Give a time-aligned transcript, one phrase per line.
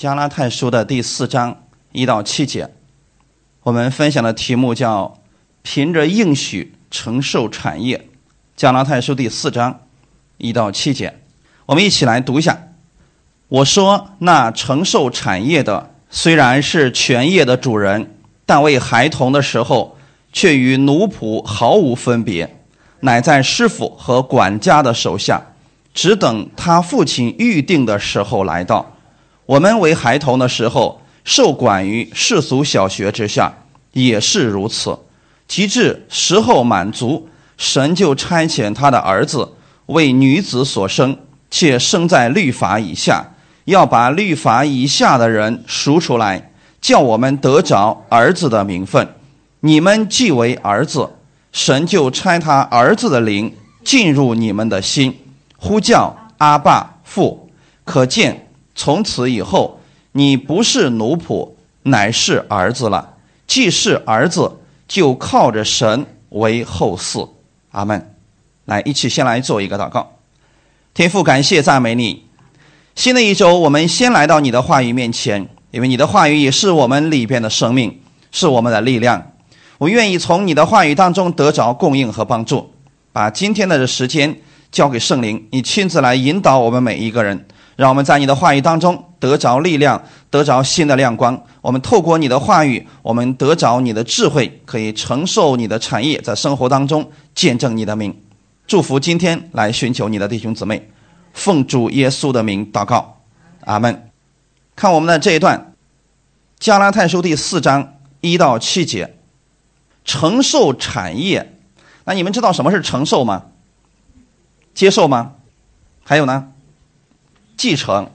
[0.00, 2.70] 加拉太书的第四章一到七节，
[3.64, 5.18] 我们分享的题目叫
[5.60, 8.08] “凭着应许承受产业”。
[8.56, 9.82] 加拉太书第四章
[10.38, 11.20] 一到七节，
[11.66, 12.68] 我们一起来读一下。
[13.48, 18.14] 我说：“那承受产业的，虽然是全业的主人，
[18.46, 19.98] 但为孩童的时候，
[20.32, 22.56] 却与奴仆毫无分别，
[23.00, 25.48] 乃在师傅和管家的手下，
[25.92, 28.96] 只等他父亲预定的时候来到。
[29.50, 33.52] 我们为孩童的时候，受管于世俗小学之下，
[33.90, 34.96] 也是如此。
[35.48, 39.54] 及至时候满足，神就差遣他的儿子
[39.86, 41.18] 为女子所生，
[41.50, 43.26] 且生在律法以下。”
[43.66, 49.16] 要把律法以下的人赎出来，叫我们得着儿子的名分。
[49.60, 51.10] 你们既为儿子，
[51.50, 53.52] 神就差他儿子的灵
[53.84, 55.18] 进入你们的心，
[55.56, 57.50] 呼叫阿爸父。
[57.84, 58.49] 可见
[58.80, 59.78] 从此以后，
[60.12, 61.50] 你不是奴仆，
[61.82, 63.16] 乃是儿子了。
[63.46, 64.56] 既是儿子，
[64.88, 67.28] 就靠着神为后嗣。
[67.72, 68.14] 阿门。
[68.64, 70.12] 来，一起先来做一个祷告。
[70.94, 72.24] 天父，感谢赞美你。
[72.94, 78.00] 新的一周，我们先来到你的话语面前，因为你的话语也是我们里边的生命，
[78.32, 79.32] 是我们的力量。
[79.76, 82.72] 我愿意从你的话语当中得着供应和帮助，
[83.12, 84.40] 把今天的时间
[84.72, 87.46] 交给圣灵，你亲自来引导我们每一个人，
[87.80, 91.42] 让我们在你的话语当中得着力量，得着新的亮光。
[91.62, 98.14] 我们透过你的话语，我们得着你的智慧，可以承受你的产业，在生活当中见证你的名。
[98.66, 100.90] 祝福今天来寻求你的弟兄姊妹。
[101.32, 103.16] 奉主耶稣的名祷告，
[103.62, 104.10] 阿门。
[104.76, 105.58] 看我们的这一段，
[106.58, 109.16] 《加拉太书》第四章一到七节，
[110.04, 111.56] 承受产业。
[112.04, 113.44] 那你们知道什么是承受吗？
[114.74, 115.32] 接受吗？
[116.04, 116.48] 还有呢？
[117.60, 118.10] 继承。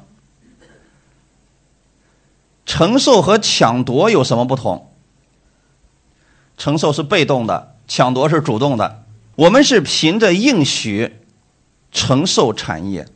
[2.65, 4.91] 承受和抢夺有什么不同？
[6.57, 9.03] 承受是被动的，抢夺是主动的。
[9.35, 11.17] 我们是凭着应许。
[11.91, 13.07] 承受产业，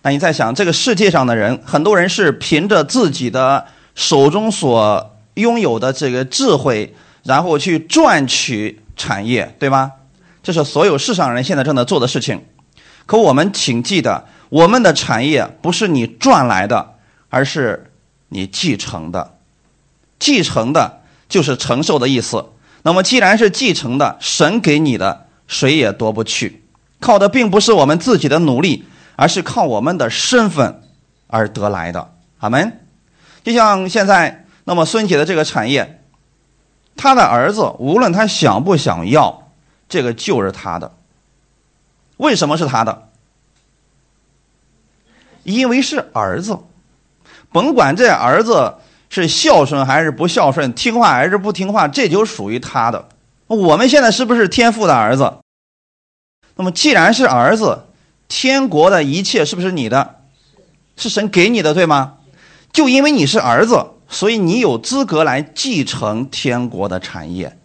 [0.00, 6.94] 那你在想，这个世界上的人，很多人是凭着自己的手中所拥有的这个智慧，
[7.24, 9.92] 然后去赚取产业，对吗？
[10.42, 12.46] 这是所有世上人现在正在做的事情。
[13.04, 16.96] 可我们请记得，我们的产业不是你赚来的，
[17.30, 17.90] 而是
[18.28, 19.38] 你继承的。
[20.18, 22.50] 继承的就是承受的意思。
[22.82, 26.62] 那么既然是继承的，神给你的，谁也夺不去。
[27.00, 28.84] 靠的并不是我们自己的努力，
[29.16, 30.82] 而是靠我们的身份
[31.28, 32.12] 而得来的。
[32.40, 32.78] 阿门。
[33.42, 36.02] 就像现在，那么孙姐的这个产业，
[36.94, 39.50] 他的儿子无论他想不想要，
[39.88, 40.92] 这个就是他的。
[42.18, 43.08] 为什么是他的？
[45.42, 46.58] 因为是儿子，
[47.50, 48.74] 甭管这儿子
[49.10, 53.08] 是孝顺还是不孝顺，听话还是不听话，这就属于他的。
[53.46, 55.34] 我们现在是不是天父的儿子？
[56.56, 57.84] 那么，既然是儿子，
[58.28, 60.16] 天国的一切是不是你的？
[60.96, 62.14] 是神给你的，对吗？
[62.72, 67.58] 就因为你是儿子，所以你有资格来继承天国的产业。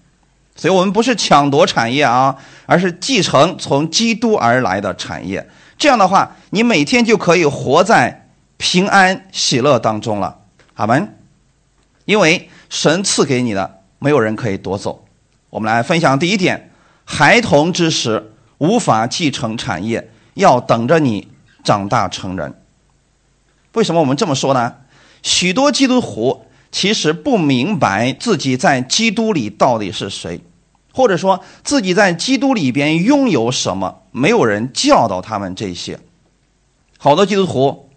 [0.56, 5.48] 所以我们不是抢夺产业啊，而是继承从基督而来的产业。
[5.78, 10.40] 这样的话，你每天就可以活在平安喜乐当中了。
[10.76, 11.18] 阿门。
[12.06, 15.06] 因为神赐给你的，没有人可以夺走。
[15.50, 16.72] 我们来分享第一点：
[17.06, 18.34] 孩童之时。
[18.60, 21.28] 无法继承产业，要等着你
[21.64, 22.60] 长大成人。
[23.74, 24.78] 为什么我们这么说呢？
[25.22, 30.42] 许多基督徒其实不明白自己在基督里到底是谁，
[30.98, 36.00] 或者说自己在基督里边拥有什么，没有人教导他们这些。
[36.98, 37.90] 好多基督徒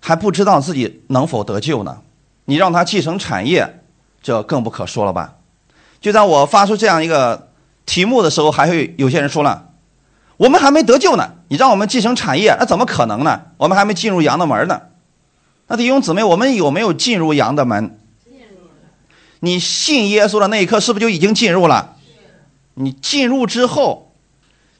[0.00, 1.98] 还不知道自己能否得救呢。
[2.46, 3.82] 你让他继承产业，
[4.22, 5.34] 这更不可说了吧？
[6.00, 7.48] 就在我发出这样一个。
[7.86, 9.70] 题目的时候，还会有些人说了
[10.38, 13.40] ：“我们还没得救呢，你让我们继承产业，那怎么可能呢？
[13.56, 14.80] 我们还没进入羊的门呢。”
[15.66, 17.98] 那弟兄姊妹，我们有没有进入羊的门？
[19.40, 21.96] 你信耶稣的那一刻，是不是就已经进入了？
[22.80, 24.12] 你进入之后，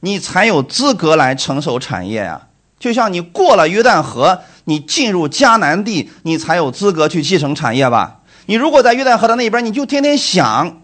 [0.01, 2.49] 你才有资格来承受产业呀。
[2.79, 8.21] 就像你过了约旦河，你进入迦南地，你才有资格去继承产业吧？
[8.47, 10.79] 你如果在约旦河的那边，你就天天想。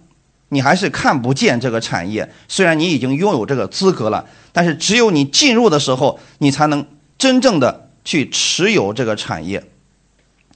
[0.50, 6.86] 你还是看不见这个产业，虽然你已经拥有这个资格了，但是只有你进入的时候，你才能
[7.18, 9.64] 真正的去持有这个产业。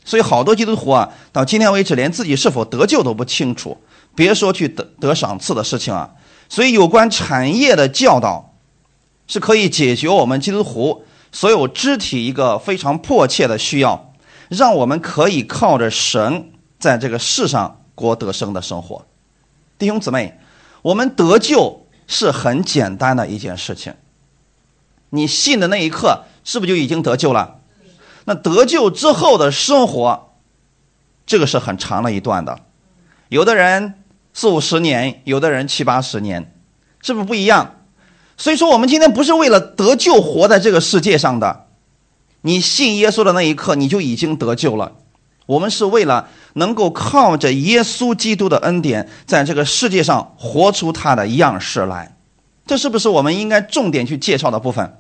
[0.04, 3.78] 所以好多基督徒啊，到今天为止连自己是否得救都不清楚，
[4.14, 6.10] 别说去得得赏赐的事情啊。
[6.50, 8.52] 所以有关产业的教导，
[9.28, 14.12] 是可以解决我们基督徒所有肢体一个非常迫切的需要，
[14.48, 16.50] 让我们可以靠着神
[16.80, 19.06] 在这个世上过得生的生活。
[19.78, 20.40] 弟兄姊妹，
[20.82, 23.94] 我们得救是很简单的一件事情。
[25.10, 27.60] 你信的那一刻，是不是就已经得救了？
[28.24, 30.32] 那得救之后的生活，
[31.24, 32.58] 这个是很长的一段的。
[33.28, 33.99] 有的人
[34.32, 36.52] 四五十年，有的人七八十年，
[37.02, 37.76] 是不是不一样？
[38.36, 41.66] 所以说，我们今天不是为了得救活在这个世界上的。
[42.42, 44.92] 你信耶稣的那一刻，你就已经得救了。
[45.44, 52.16] 我们是为了能够靠着耶稣基督的恩典，在这个世界上活出他的样式来。
[52.66, 54.96] 这是不是我们应该重点去介绍的部分？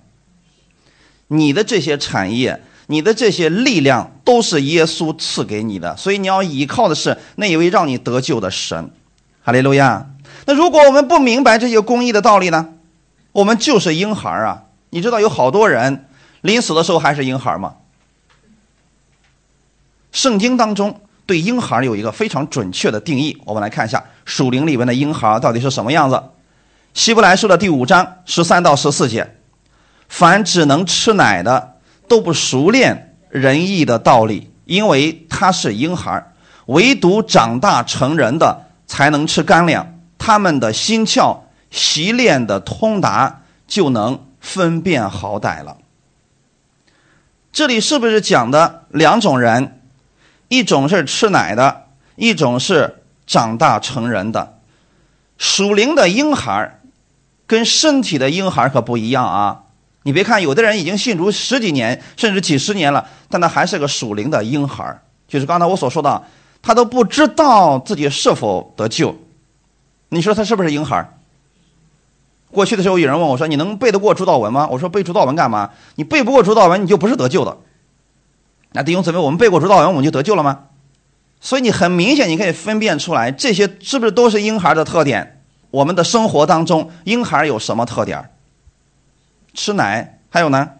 [1.28, 8.90] 你的这些产业，你的这些力量，都是耶稣赐给你的，所以你要依靠的是那一位让你得救的神。
[9.42, 10.06] 哈利路亚。
[10.46, 12.68] 那如果我们不明白这些公义的道理呢？
[13.32, 14.64] 我们就是婴孩啊！
[14.90, 16.06] 你知道有好多人。
[16.40, 17.74] 临死的时候还是婴孩吗？
[20.10, 26.22] 圣经当中对婴孩有一个非常准确的定义，我们来看一下属灵里面的婴孩到底是什么样子。
[26.94, 29.36] 希伯来书的第五章十三到十四节：
[30.08, 31.76] 凡只能吃奶的，
[32.08, 36.32] 都不熟练仁义的道理，因为他是婴孩；
[36.66, 40.00] 唯独长大成人的，才能吃干粮。
[40.18, 41.38] 他们的心窍
[41.70, 45.78] 习练的通达，就能分辨好歹了。
[47.52, 49.80] 这里是不是讲的两种人？
[50.48, 51.84] 一种是吃奶的，
[52.16, 54.58] 一种是长大成人的。
[55.38, 56.80] 属灵的婴孩
[57.46, 59.62] 跟身体的婴孩可不一样啊！
[60.02, 65.00] 你别看有的人已经信主十几年，甚至几十年了，但他还是个属灵的婴孩。
[65.28, 66.22] 就是刚才我所说的，
[66.62, 69.16] 他都不知道自己是否得救。
[70.08, 71.16] 你说他是不是婴孩？
[72.50, 75.70] 过去的时候，有人问我说：“你能背得过主导文吗？”我说：“背主导文干嘛？
[75.94, 77.56] 你背不过主导文，你就不是得救的。”
[78.72, 80.66] 那弟兄姊妹，我们背过主导文，我们就得救了吗？
[81.40, 85.40] 所以你很明显，你可以分辨出来，这些是不是都是婴孩的特点？
[85.70, 88.30] 我们的生活当中，婴孩有什么特点？
[89.54, 90.70] 吃奶，还有呢？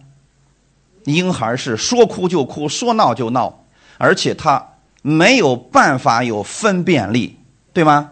[1.05, 3.63] 婴孩是说哭就哭，说闹就闹，
[3.97, 4.70] 而且他
[5.01, 7.39] 没有办法有分辨力，
[7.73, 8.11] 对吗？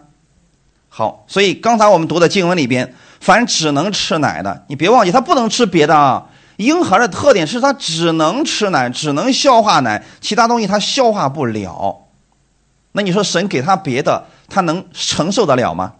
[0.88, 2.94] 好，所以刚才我们读的经文里边。
[3.20, 6.28] 凡只能吃奶的，你别忘记，他不能吃别的啊。
[6.56, 12.06] 婴孩的特点是他只能吃奶，只能消化奶，其他东西他消化不了。
[12.92, 15.96] 那你说神给他别的，他能承受得了吗？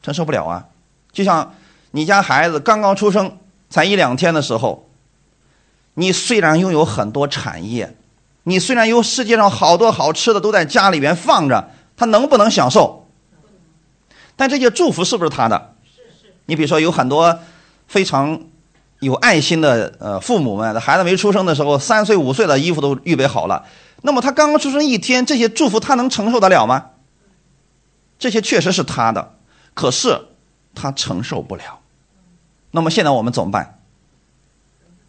[0.00, 0.66] 承受不了啊。
[1.10, 1.54] 就像
[1.90, 3.36] 你家孩子刚刚出生，
[3.68, 4.88] 才一两天的时候，
[5.94, 7.96] 你虽然拥有很多产业，
[8.48, 13.06] 你虽然有世界上好多好吃的都在家里边放着，他能不能享受？
[14.36, 15.74] 但这些祝福是不是他的？
[16.46, 17.40] 你比如说，有很多
[17.86, 18.40] 非常
[19.00, 23.66] 有爱心的呃父母们，孩子没出生的时候，三岁五岁的衣服都预备好了。
[24.00, 26.86] 那么他刚刚出生一天，这些祝福他能承受得了吗？
[28.18, 29.34] 这些确实是他的，
[29.74, 30.28] 可是
[30.74, 31.80] 他承受不了。
[32.70, 33.80] 那么现在我们怎么办？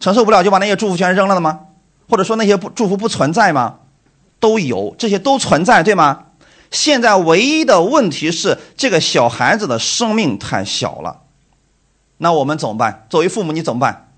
[0.02, 1.68] 承受不了就把那些祝福全扔了吗？
[2.10, 3.76] 或者说那些不祝福不存在吗？
[4.40, 6.26] 都有，这些都存在，对吗？
[6.72, 11.22] 现在唯一的问题是，这个小孩子的生命太小了。
[12.18, 13.06] 那我们怎么办？
[13.10, 14.12] 作为父母，你怎么办？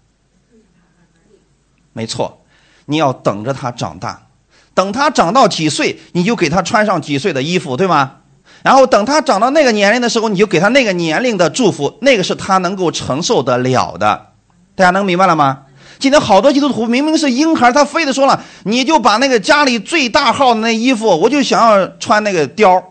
[1.94, 2.42] 没错，
[2.86, 4.28] 你要等着他长大，
[4.74, 8.18] 等他长到几岁，你就给他穿上几岁的衣服，对吗？
[8.64, 14.28] 然后等他长到那个年龄的时候，你就给他那个年龄的祝福，那个是他能够承受得了的。
[14.76, 15.64] 大家能明白了吗？
[16.02, 22.84] 今天好多基督徒明明是婴孩，他非得说了，你就把那个家里最大号的那衣服，我就想要穿那个貂。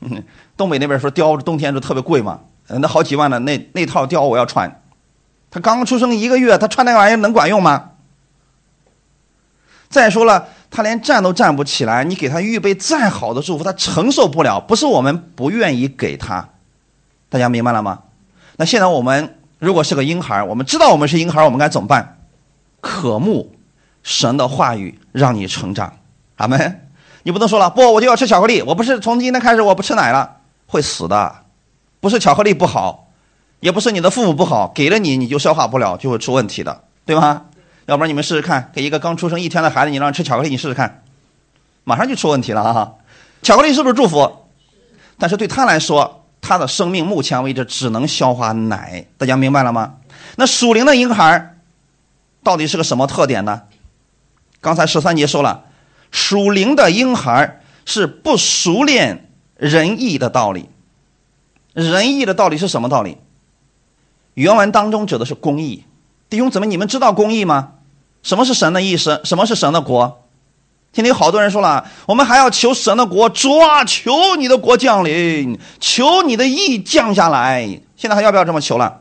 [0.56, 2.40] 东北那边说貂冬天就特别贵嘛。
[2.66, 4.82] 那好几万的那那套貂我要穿，
[5.48, 7.90] 他刚出生一个月，他穿那玩意儿能管用吗？
[9.88, 14.58] 再说了，他连站都站不起来，你给他预备再好的祝福，他承受不了。
[14.58, 16.48] 不是我们不愿意给他，
[17.28, 18.00] 大家明白了吗？
[18.56, 22.13] 那现在我们如果是个婴孩，我们知道我们是婴孩，我们该怎么办？
[22.84, 23.56] 渴慕
[24.02, 25.94] 神的话语，让你成长。
[26.36, 26.82] 阿门。
[27.22, 28.60] 你不能说了，不，我就要吃巧克力。
[28.60, 30.36] 我不是从今天开始我不吃奶了，
[30.66, 31.34] 会死的。
[32.00, 33.08] 不是巧克力不好，
[33.60, 37.46] 也不是你的父母不好，给了你你就消化不了，就会出问题的，对吗？
[37.86, 41.02] 要不然你们试试看，给一个刚出生一天的孩子，你让吃巧克力，你试试看，
[41.84, 42.96] 马上就出问题了哈。
[43.42, 44.30] 巧克力是不是祝福？
[45.18, 49.94] 但是对他来说，他的生命目前为止只能消化奶，大家明白了吗？
[50.36, 51.53] 那属灵的婴孩
[52.44, 53.62] 到底是个什么特点呢？
[54.60, 55.64] 刚才十三节说了，
[56.10, 60.68] 属灵的婴孩是不熟练仁义的道理。
[61.72, 63.18] 仁义的道理是什么道理？
[64.34, 65.84] 原文当中指的是公义。
[66.28, 67.72] 弟兄姊妹，你们知道公义吗？
[68.22, 69.20] 什么是神的意思？
[69.24, 70.22] 什么是神的国？
[70.92, 77.80] 今天有好多人说了，我们还要求神的国，主啊，求你的国降临，求你的意降下来。
[77.96, 79.00] 现在还要不要这么求了？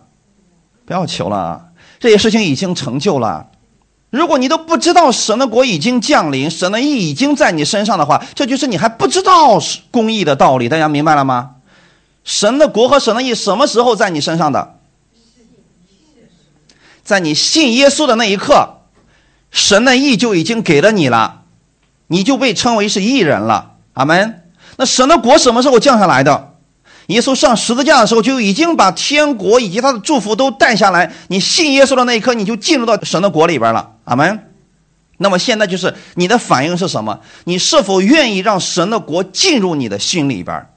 [0.86, 1.70] 不要求了，
[2.03, 3.48] 这些事情已经成就了。
[4.10, 9.57] 如果你都不知道神的国已经降临，神的意已经在你身上的话，这就是你还不知道
[9.89, 10.67] 公义的道理。
[10.67, 11.51] 大家明白了吗？
[12.25, 14.79] 神的国和神的意什么时候在你身上的？
[17.05, 18.81] 在你信耶稣的那一刻，
[19.50, 21.43] 神的意就已经给了你了。
[22.07, 24.43] 你就被称为是异人了，阿门。
[24.75, 26.52] 那神的国什么时候降下来的？
[27.13, 31.13] 耶稣上十字架的时候就已经把天国以及他的祝福都带下来。
[31.27, 34.51] 你信耶稣的那一刻，你就进入到神的国里边了，阿门。
[35.17, 37.20] 那么现在就是你的反应是什么？
[37.46, 40.67] 你是否愿意让神的国进入你的心里边？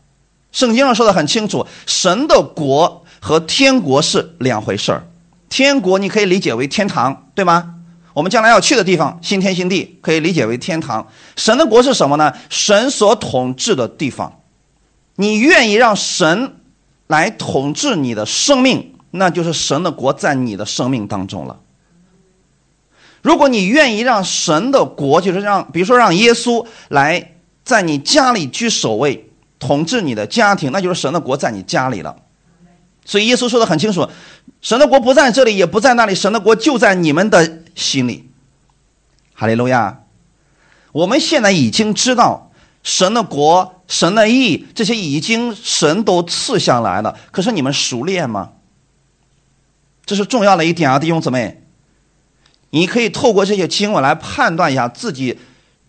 [0.53, 5.07] 圣经上说的很清楚，神的国和天国是两回事儿。
[5.49, 7.75] 天国你可以理解为天堂，对吗？
[8.15, 11.07] 我们将来要去的地方，新天新地，可以理解为天堂。
[11.37, 12.33] 神的国是什么呢？
[12.49, 14.41] 神所统治的地方。
[15.17, 16.57] 你愿意让神
[17.09, 21.59] 来统治你的生命，那就是神的国在你的生命当中了。
[23.23, 27.33] 如果你愿意让神的国，就是让，比如说让耶稣来
[27.65, 32.17] 在你家里居首位，统治你的家庭，那就是神的国在你家里了。
[33.05, 34.09] 所以耶稣说的很清楚，
[34.61, 37.63] 神的国不在这里，也不在那里，神的国就在你们的。
[37.77, 38.31] 心里，
[39.35, 40.01] 哈利路亚！
[40.93, 42.51] 我们现在已经知道
[42.83, 47.17] 神的国、神的意，这些已经神都赐下来了。
[47.31, 48.51] 可是你们熟练吗？
[50.05, 51.63] 这是重要的一点啊，弟兄姊妹！
[52.71, 55.39] 你可以透过这些经文来判断一下自己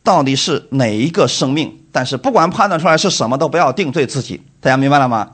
[0.03, 1.79] 到底是哪一个生命。
[1.91, 4.41] 但是不管判断出来是什么，都不要定罪自己。
[4.59, 5.31] 大家明白了吗？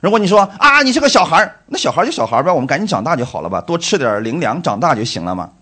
[0.00, 5.52] 如果你说啊，你是个小孩那小孩就小孩呗，我们赶紧长大就好了吧，多吃点灵粮，长大就行了嘛。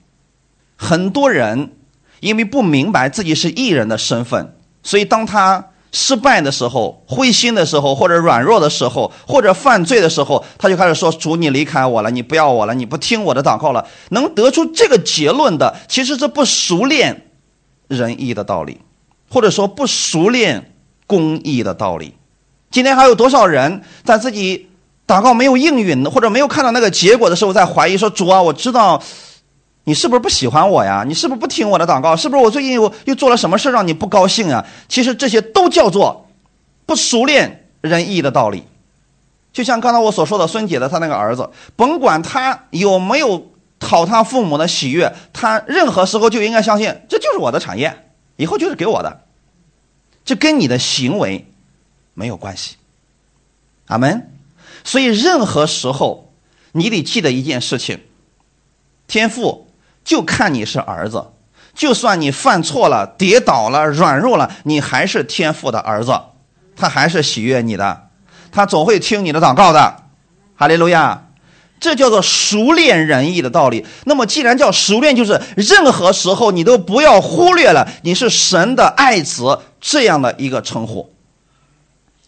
[0.76, 1.72] 很多人
[2.20, 17.28] 因为不明白自己是艺人的身份，所以当他失败的时候、灰心的时候，或者软弱的时候，或者犯罪的时候，他就开始说：“主，你离开我了，你不要我了，你不听我的祷告了。”能得出这个结论的，其实是不熟练
[17.86, 18.80] 仁义的道理，
[19.30, 20.74] 或者说不熟练
[21.06, 22.14] 公义的道理。
[22.72, 24.68] 今天还有多少人在自己
[25.06, 29.00] 祷告没有应允，或者没有看到那个结果的时候，在怀疑说：“主啊，我知道。”
[29.86, 31.04] 你是不是不喜欢我呀？
[31.06, 32.16] 你是不是不听我的祷告？
[32.16, 34.66] 是不是我最近又又做了什么事让你不高兴啊？
[34.88, 36.26] 其实这些都叫做
[36.86, 38.64] 不熟练仁义的道理。
[39.52, 49.20] 就像刚才我所说的，孙姐的她那个儿子，甭管他有没有讨他父母的喜悦，他任何时候就应该相信这就是我的产业，以后就是给我的，
[50.24, 51.46] 这跟你的行为
[52.14, 52.76] 没有关系。
[53.88, 54.32] 阿门。
[54.82, 56.32] 所以任何时候
[56.72, 58.00] 你得记得一件事情，
[59.06, 59.63] 天赋。
[60.04, 61.24] 就看你是儿子，
[61.74, 66.20] 就算你犯错了、跌倒了、软弱了，你还是天父的儿子，
[66.76, 68.08] 他还是喜悦你的，
[68.52, 69.96] 他总会听你的祷告的。
[70.56, 71.28] 哈利路亚，
[71.80, 73.84] 这叫做熟练仁义的道理。
[74.04, 81.10] 那么，既然叫熟练，就是任何时候你都不要忽略了你是神的爱子这样的一个称呼。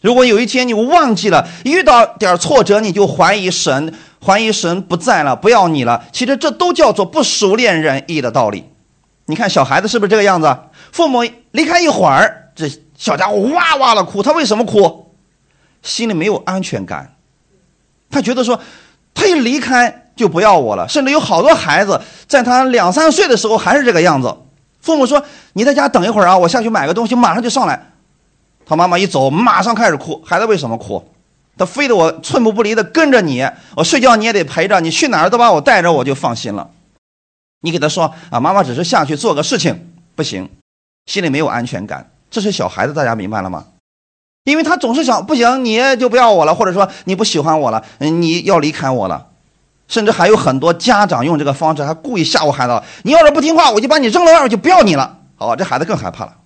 [0.01, 3.95] 如果有一天你忘记了，遇到点挫折你就怀疑神。
[4.25, 6.05] 怀疑神不在了，不要你了。
[6.13, 8.65] 其实这都叫做不熟练人意的道理。
[9.27, 10.57] 你看小孩子是不是这个样子？
[10.93, 14.23] 父母离开一会儿，这小家伙哇哇的哭。
[14.23, 15.13] 他为什么哭？
[15.83, 17.15] 心里没有安全感。
[18.11, 18.61] 他觉得说，
[19.15, 20.89] 他一离开就不要我了。
[20.89, 24.35] 甚至有好多孩子在他两三岁的时候还是这个样子。
[24.81, 27.91] 父母说：“你在家等一会儿啊，我下去买个东西，马上就上来。”
[28.65, 30.23] 他妈妈一走，马上开始哭。
[30.25, 31.05] 孩子为什么哭？
[31.59, 36.71] 他非得我寸步不离的跟着你，我睡觉你也得陪着，你去哪儿都把我带着，我就放心了。
[37.63, 40.49] 你给他说啊，妈妈只是下去做个事情，不行，
[41.07, 42.11] 心里没有安全感。
[42.31, 43.65] 这是小孩子，大家明白了吗？
[44.45, 49.29] 因为他总是想，不行，你就不要我了，或者说你不喜欢我了，你要离开我了。
[49.89, 55.19] 甚至还有很多家长用这个方式，还故意吓唬孩子，你要是不听话，我就把你扔到外面，就不要你了。
[55.37, 56.37] 好，这孩子更害怕了。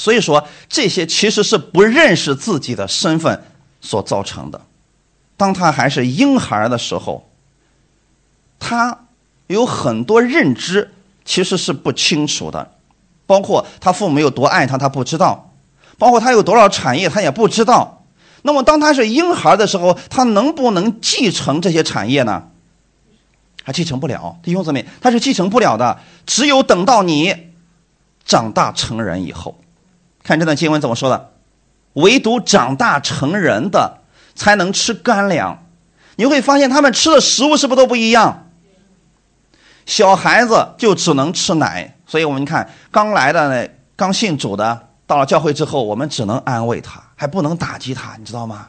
[0.00, 3.44] 所以说，这些其实是不认识自己的身份
[3.82, 4.58] 所造成的。
[5.36, 7.28] 当他还是婴孩的时候，
[8.58, 9.04] 他
[9.48, 10.90] 有很多认知
[11.26, 12.72] 其实是不清楚的，
[13.26, 15.50] 包括他父母有多爱他，他不知道；
[15.98, 18.02] 包括他有多少产业，他也不知道。
[18.40, 22.44] 那么，当他是婴孩的时候，他能不能继承这些产业呢？
[23.62, 25.98] 还继承不了，弟兄姊妹，他是继承不了的。
[26.24, 27.36] 只有等到你
[28.24, 29.58] 长大成人以后。
[30.30, 31.32] 看这段经文怎么说的，
[31.94, 33.98] 唯独长大成人的
[34.36, 35.66] 才能吃干粮。
[36.14, 38.46] 你会发现他们吃的食物是不是都不一样？
[39.86, 48.68] 小孩子就只能吃奶，所以我们看刚来的那刚信主的，到了教会之后，我们只能安慰他，还不能打击他，你知道吗？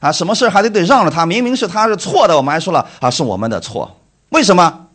[0.00, 4.88] 啊，什么事还得得让着他，明明是他是错的，我们还说了啊是我们的错，为什么？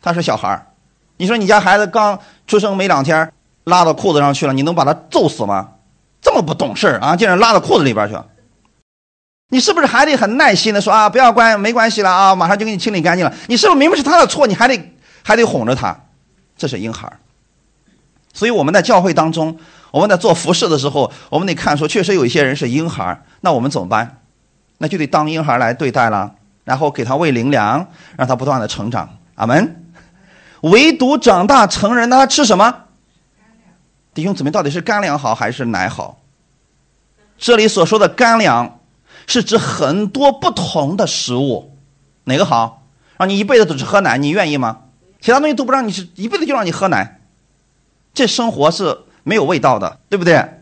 [0.00, 0.64] 他是小孩儿，
[1.16, 3.32] 你说你家孩子刚出生没两天，
[3.64, 5.68] 拉到裤子上去了，你能把他揍死吗？
[6.20, 8.16] 这么不懂事啊，竟然拉到裤子里边去，
[9.50, 13.34] 你是不是还得很耐心的说啊，不要关，没关系了啊，马上就给你清理干净了？
[13.46, 15.96] 你是不是明明是他的错，你还得还得哄着他？
[16.56, 17.18] 这是婴孩儿，
[18.32, 19.58] 所以我们在教会当中，
[19.90, 24.22] 我们在做服饰的时候，我们得看说，确实有一些人是婴孩儿，那我们怎么办？
[24.78, 29.18] 那就得当婴孩来对待了，然后给他喂灵粮，让他不断的成长。
[29.34, 29.84] 阿门。
[30.62, 32.83] 唯独长大成人，那他吃什么？
[34.14, 36.22] 弟兄姊妹，到底是干粮好还是奶好？
[37.36, 38.80] 这里所说的干粮，
[39.26, 41.76] 是指很多不同的食物，
[42.24, 42.86] 哪个好？
[43.18, 44.82] 让你一辈子都只喝奶，你愿意吗？
[45.20, 47.20] 其他东西都不让你吃，一辈子就让你喝奶，
[48.12, 50.60] 这生活是没有味道的，对不对？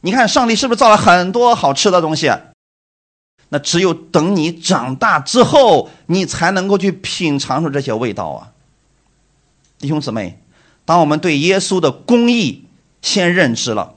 [0.00, 2.32] 你看上帝是不是造了很多好吃的东西？
[3.50, 8.52] 那只有等你长大之后，你才能够去品尝出这些味道啊！
[9.78, 10.42] 弟兄姊妹，
[10.84, 12.67] 当我们对耶稣的公义
[13.02, 13.94] 先认知了，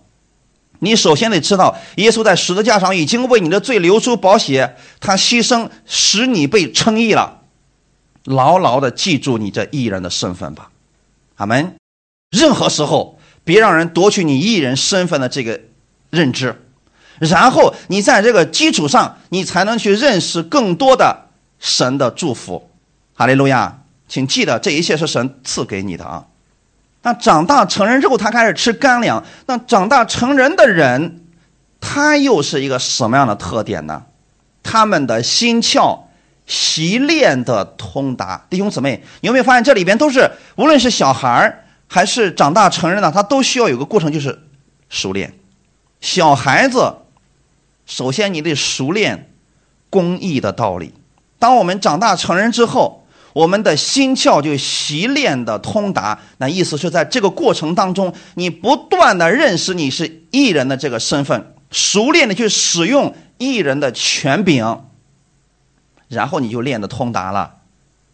[0.79, 7.41] 你首先得知道，耶稣在十字架上已经为你的罪流出宝血，他牺牲使你被称义了。
[8.23, 10.71] 牢牢的记住你这艺人的身份吧，
[11.35, 11.75] 阿门。
[12.29, 15.61] 任何时候别让人夺取你艺人身份的这个
[16.09, 16.63] 认知。
[17.19, 21.29] 然后你在这个基础上，你才能去认识更多的
[21.59, 22.69] 神的祝福。
[23.13, 23.83] 哈利路亚！
[24.07, 26.25] 请记得这一切是神赐给你的啊。
[27.03, 29.23] 那长大成人之后，他开始吃干粮。
[29.47, 31.21] 那长大成人的人，
[31.79, 34.03] 他又是一个什么样的特点呢？
[34.63, 35.99] 他们的心窍
[36.45, 38.45] 习练的通达。
[38.49, 43.11] 弟兄姊妹，你有没有发现这里边都是无论是小孩还是长大成人呢？
[43.11, 44.39] 他都需要有个过程，就是
[44.89, 45.33] 熟练。
[45.99, 46.95] 小孩子。
[47.87, 49.33] 首先，你得熟练
[49.89, 50.93] 公益的道理。
[51.39, 53.00] 当我们长大成人之后，
[53.33, 56.19] 我们的心窍就习练的通达。
[56.37, 64.83] 那意思是在这个过程当中，你不断的认识你是艺人的这个身份，熟练的去使用艺人的权柄，
[66.07, 67.55] 然后你就练的通达了。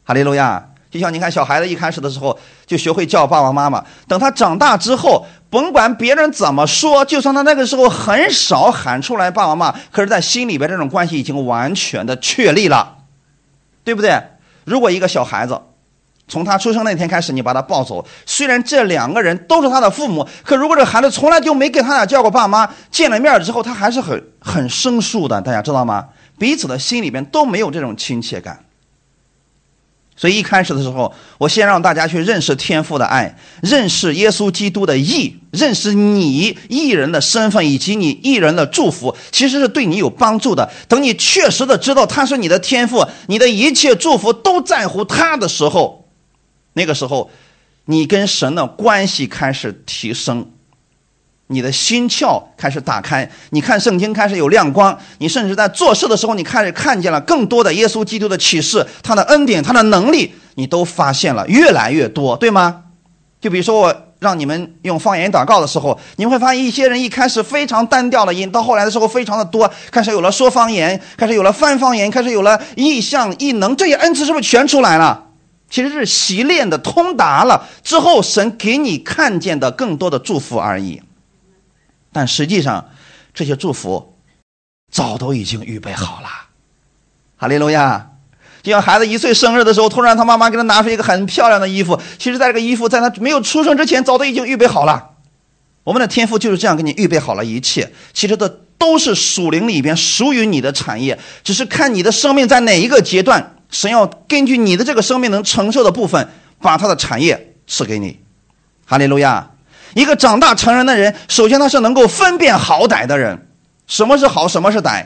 [0.03, 0.69] 哈利路亚。
[0.89, 12.99] 就像你看，小孩子一开始的时候就学会叫爸爸妈妈，等他长大之后，甭管别人怎么说，就算他那个时候很少喊出来爸爸妈妈，可是在心里边这种关系已经完全的确立了，
[13.83, 14.17] 对不对？
[14.67, 15.57] 如果一个小孩子
[16.27, 26.09] 从他出生那天开始，你把他抱走，虽然这两个人都是他的父母，可如果这孩子从来就没跟他俩叫过爸妈，见了面之后他还是很很生疏的，大家知道吗？
[26.37, 28.59] 彼此的心里边都没有这种亲切感。
[30.19, 40.67] 所以一开始的时候，我先让大家去认识天父的爱，认识耶稣基督的义，认识你艺人的身份以及你艺人的祝福，其实是对你有帮助的。
[40.87, 46.09] 等你确实的知道他是你的天父，你的一切祝福都在乎他的时候，
[46.73, 47.29] 那个时候，
[47.85, 50.51] 你跟神的关系开始提升。
[51.47, 62.83] 你的心窍开始打开，你看圣经开始有亮光，你甚至在做事的时候，你开始看见了更多的耶稣基督的启示，他的恩典，他的能力，你都发现了越来越多，对吗？
[63.39, 75.23] 就比如说我让你们用方言祷告的时候，你会发现一些人一开始非常单调的音，到后来的时候非常的多，开始有了说方言，开始有了翻方言，开始有了异象异能，这些恩赐是不是全出来了？
[75.69, 81.01] 其实是习练的通达了之后，神给你看见的更多的祝福而已。
[82.17, 82.89] 但实际上，
[83.31, 84.17] 这些祝福
[84.91, 86.27] 早都已经预备好了。
[87.35, 88.09] 哈利路亚！
[88.63, 95.11] 就像孩子一岁生日的时候，突然他妈妈给他拿出一个很漂亮的衣服，其实在这个衣服在他没有出生之前，早都已经预备好了。
[95.83, 97.93] 我们的天赋就是这样给你预备好了一切。
[98.13, 98.49] 其实这
[98.79, 106.27] 都是属灵里边属于你的产业，只是看你的生命在哪一个阶段，神要根据你的这个生命能承受的部分，
[106.59, 108.19] 把他的产业赐给你。
[108.87, 109.51] 哈利路亚！
[109.93, 113.47] 一个长大成人的人，首先他是能够分辨好歹的人。
[113.87, 115.05] 什么是好，什么是歹？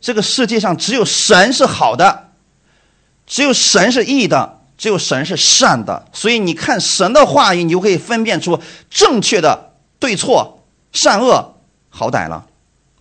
[0.00, 2.30] 这个世界上只有神是好的，
[3.26, 6.06] 只有神是义的，只有神是善的。
[6.12, 11.56] 所以你看神的话语，你就可以分辨出正确的对错、善恶、
[11.90, 12.46] 好歹了。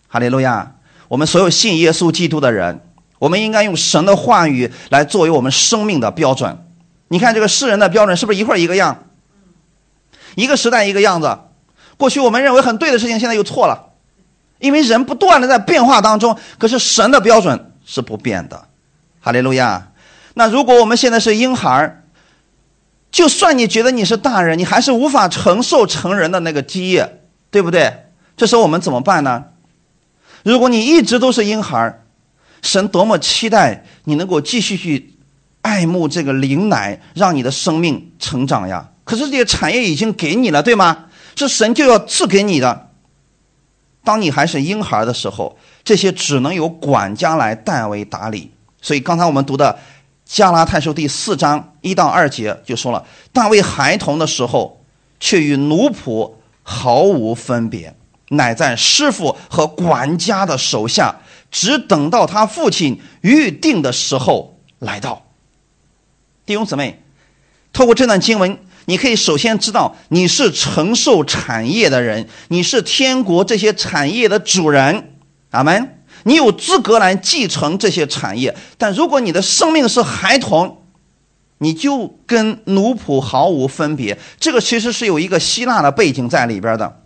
[0.07, 0.73] 哈利路亚！
[1.07, 2.81] 我们所有信耶稣基督的人，
[3.19, 6.65] 我们应该用神的话语来作为我们生命的标准。
[7.07, 9.05] 你看这个世人的标准是不是一会一个样？
[10.37, 11.35] 一个时代一个样子，
[11.97, 13.93] 过去我们认为很对的事情，现在又错了，
[14.59, 16.37] 因为人不断的在变化当中。
[16.59, 18.67] 可是神的标准是不变的，
[19.19, 19.91] 哈利路亚。
[20.35, 22.03] 那如果我们现在是婴孩
[23.11, 28.11] 就算你觉得你是大人，你还是无法承受成人的那个基业，对不对？
[28.35, 29.45] 这时候我们怎么办呢？
[30.43, 32.03] 如果你一直都是婴孩，
[32.61, 35.17] 神多么期待你能够继续去
[35.63, 38.91] 爱慕这个灵奶，让你的生命成长呀！
[39.07, 41.05] 可是这些产业已经给你了，对吗？
[41.37, 42.89] 是神就要赐给你的。
[44.03, 48.51] 当你还是婴孩的时候，这些只能由管家来代为打理。
[48.81, 49.79] 所以刚才我们读的
[50.25, 54.83] 加拉太书第四章一到二节就说了：大卫孩童的时候，
[55.19, 57.95] 却与奴仆毫无分别，
[58.29, 61.17] 乃在师傅和管家的手下，
[61.49, 65.27] 只等到他父亲预定的时候来到。
[66.45, 67.01] 弟兄姊妹，
[67.71, 68.57] 透过这段经文。
[68.89, 75.11] 你可以首先知道你是承受产业的人，你是天国这些产业的主人，
[75.51, 75.99] 阿门。
[76.23, 80.83] 你有资格来继承这些产业，但如果你的生命是孩童，
[81.57, 84.17] 你就跟奴仆毫无分别。
[84.39, 87.01] 这个其实是有一个希腊的背景在里边的。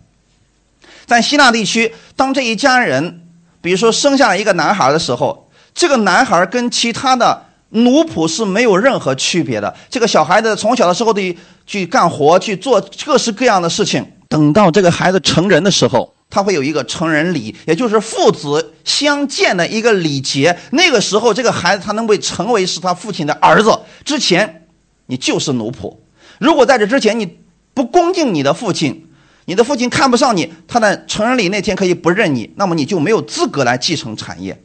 [1.04, 3.26] 在希腊地区，当这一家人，
[3.60, 7.46] 比如说生下了一个男孩的时候，这个男孩跟其他的。
[7.72, 9.74] 奴仆是没有任何区别的。
[9.90, 14.06] 这个小孩子从小的时候得去干活，去做各式各样的事情。
[14.28, 20.58] 等到这个孩子成人的时候，他会有一个成人礼，也就是父子相见的一个礼节。
[20.70, 23.78] 那个时候，这个孩子他能被成为是他父亲的儿子。
[24.04, 24.66] 之前，
[25.06, 25.96] 你就是奴仆。
[26.38, 27.38] 如果在这之前你
[27.74, 29.08] 不恭敬你的父亲，
[29.44, 34.62] 你的父亲看不上你，他在成人礼那天可以不认你，那么你就没有资格来继承产业。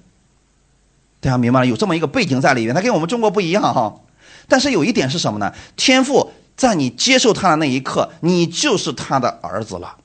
[1.19, 3.93] 大家明白了，有这么一个背景在里面，它跟我们中国不一样哈。
[4.47, 5.53] 但是有一点是什么呢？
[5.75, 9.97] 天赋在你接受他的那一刻，你就是他的儿子了。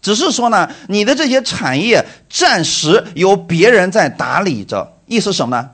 [0.00, 4.94] 只是说呢，你的这些产业暂时由别人在打理着。
[5.06, 5.70] 意思什么呢？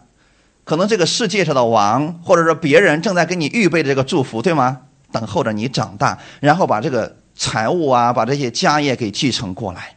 [0.64, 4.80] 可能这个世界上的王，或者说别人正在给你预备这个祝福，对吗？
[5.12, 9.96] 等候着你长大，然后把这个财物啊，把这些家业给继承过来。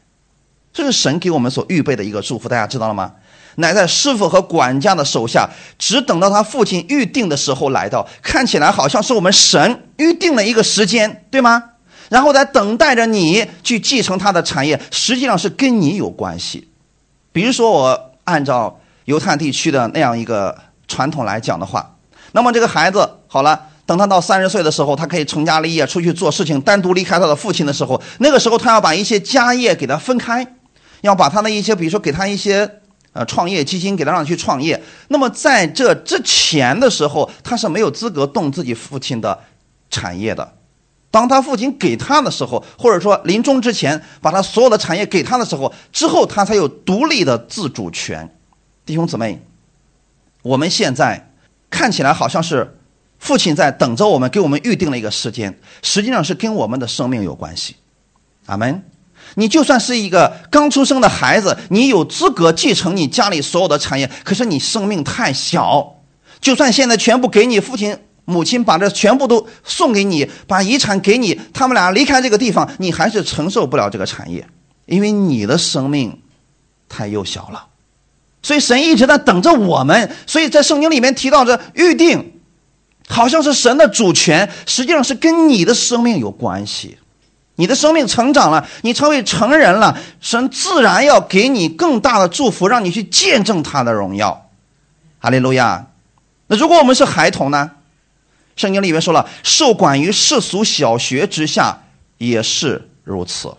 [0.73, 3.13] 这是神给我们所预备的一个祝福，大家知道了吗？
[3.59, 8.07] 乃在师傅和管家的手下，只等到他父亲预定的时候来到。
[8.21, 11.63] 看起来好像是我们神预定了一个时间，对吗？
[12.09, 16.69] 然后在等待着你去继承他的产业，实际上是跟你有关系。
[17.31, 20.55] 比如说，我按照犹太地区的那样一个
[20.87, 21.95] 传统来讲的话，
[22.33, 30.45] 那么这个孩子好了，等他到三十岁的时候，他可以成家立业，出去做事情，单独离开他的父亲的时候，那个时候他要把一些家业给他分开，
[31.01, 32.81] 要把他的一些，比如说给他一些。
[33.17, 34.79] 呃，创业基金给他让去创业。
[35.07, 39.39] 那么在这之前的时候，他是没有资格动自己父亲的
[39.89, 40.53] 产业的。
[41.09, 48.29] 当他父亲给他的时候，或者说临终之前把他所有的产业给他的时候，之后他才有独立的自主权。
[48.85, 49.41] 弟兄姊妹，
[50.43, 51.31] 我们现在
[51.71, 52.77] 看起来好像是
[53.17, 57.77] 父亲在等着我们，给我们预定了一个时间，实际上是跟我们的生命有关系。
[58.45, 58.83] 阿门。
[59.39, 64.09] 你就算是一个刚出生的孩子，你有资格继承你家里所有的产业。
[64.23, 65.97] 可是你生命太小，
[66.41, 67.95] 就算现在全部给你父亲、
[68.25, 74.47] 母亲把这全部都送给你，把遗产给你，他们俩离开这个地方，你还是承受不了这个产业，
[74.87, 76.19] 因为你的生命
[76.89, 77.67] 太幼小了。
[78.41, 80.15] 所以神一直在等着我们。
[80.25, 82.33] 所以在圣经里面提到这预定，
[83.07, 86.97] 好像是神的主权，实际上是跟你的生命有关系。
[87.57, 94.49] 你的生命成长了，你成为成人了，神自然要给你更大的祝福，让你去见证他的荣耀。
[95.19, 95.87] 哈利路亚。
[96.45, 97.71] 那如果我们是孩童呢？
[98.55, 101.81] 圣经里面说了，受管于世俗小学之下
[102.19, 103.55] 也是如此。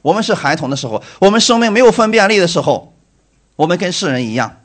[0.00, 2.94] 我们是孩童的时候，我们生命没有分辨力的时候，
[3.56, 4.56] 我们跟世人一样。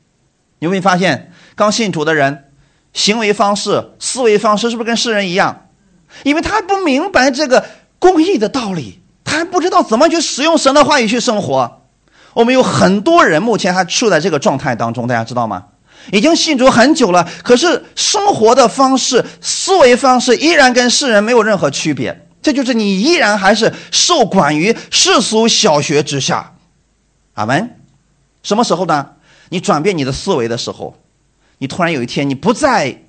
[0.60, 2.50] 有没有发现，刚信主的人，
[2.94, 5.68] 行为方式、思维方式是不是跟世人一样？
[6.24, 7.66] 因为他不明白这个。
[8.06, 11.82] 公益的道理，他还不知道怎么去使用神的话语去生活。
[12.36, 15.66] 我们有很多人目前还处在这个状态当中，大家知道吗？
[16.12, 22.28] 已经信主很久了，可是生活的方式、思维方式依然跟世人没有任何区别。
[22.44, 26.54] 这就是你依然还是受管于世俗小学之下。
[27.34, 27.80] 阿门。
[28.44, 29.14] 什么时候呢？
[29.50, 30.96] 你转变你的思维的时候，
[31.58, 33.02] 你突然有一天你不再。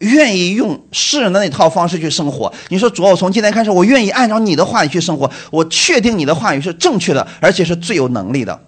[0.00, 2.52] 愿意用世人的那套方式去生活。
[2.68, 5.30] 你说主，我从今天开始，我愿意按照你的话语去生活。
[5.50, 8.66] 我确定你的话语是正确的，而且是最有能力的。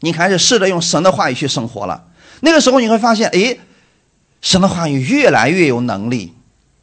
[0.00, 2.06] 你开始试着用神的话语去生活了。
[2.40, 3.58] 那个时候你会发现，哎，
[4.40, 6.34] 神的话语越来越有能力。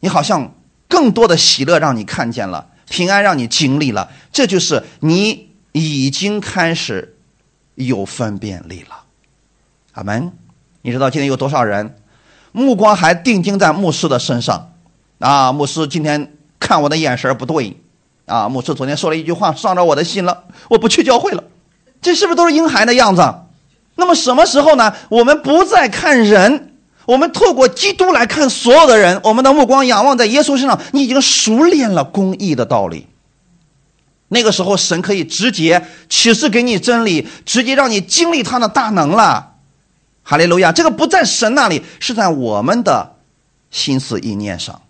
[0.02, 0.54] 你好像
[0.90, 4.10] 更多的喜乐让你看见了，平安让你经历了。
[4.34, 7.16] 这就是你已经开始
[7.76, 9.04] 有分辨力了。
[9.94, 10.34] 阿门。
[10.82, 11.96] 你知道今天有多少人？
[12.56, 14.72] 目光还定睛在牧师的身上，
[15.20, 17.76] 啊，牧师今天看我的眼神不对，
[18.26, 21.44] 啊，牧师昨天说了一句话伤着我的心了，我不去教会了。
[22.02, 23.36] 这是不是都是婴孩的样子？
[23.96, 24.94] 那么什么时候呢？
[25.10, 33.06] 我们不再看人，我们透过基督来看所有的人，我们的目光仰望在耶稣身上，你已经熟练了公义的道理。
[34.30, 39.55] 那个时候，神可以直接启示给你真理，直接让你经历他的大能了。
[40.28, 40.72] 哈利路亚！
[40.72, 43.18] 这个不在神那里，是在我们的
[43.70, 44.82] 心思意念上。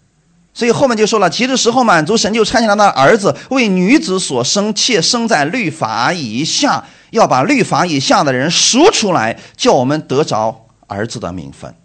[0.54, 11.76] 所以后面就说了，其实时候满足，神就差遣他的儿子为女子所生，且生在律法以下，要把律法以下的人赎出来，叫我们得着儿子的名分。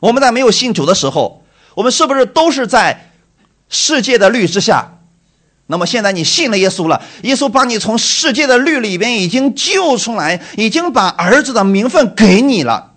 [0.00, 3.10] 我们在没有信主的时候，我们是不是都是在
[3.68, 4.95] 世界的律之下？
[5.68, 12.92] 那么现在你信了耶稣了，耶稣把你从世界的律里边已经救出来，已经把儿子的名分给你了，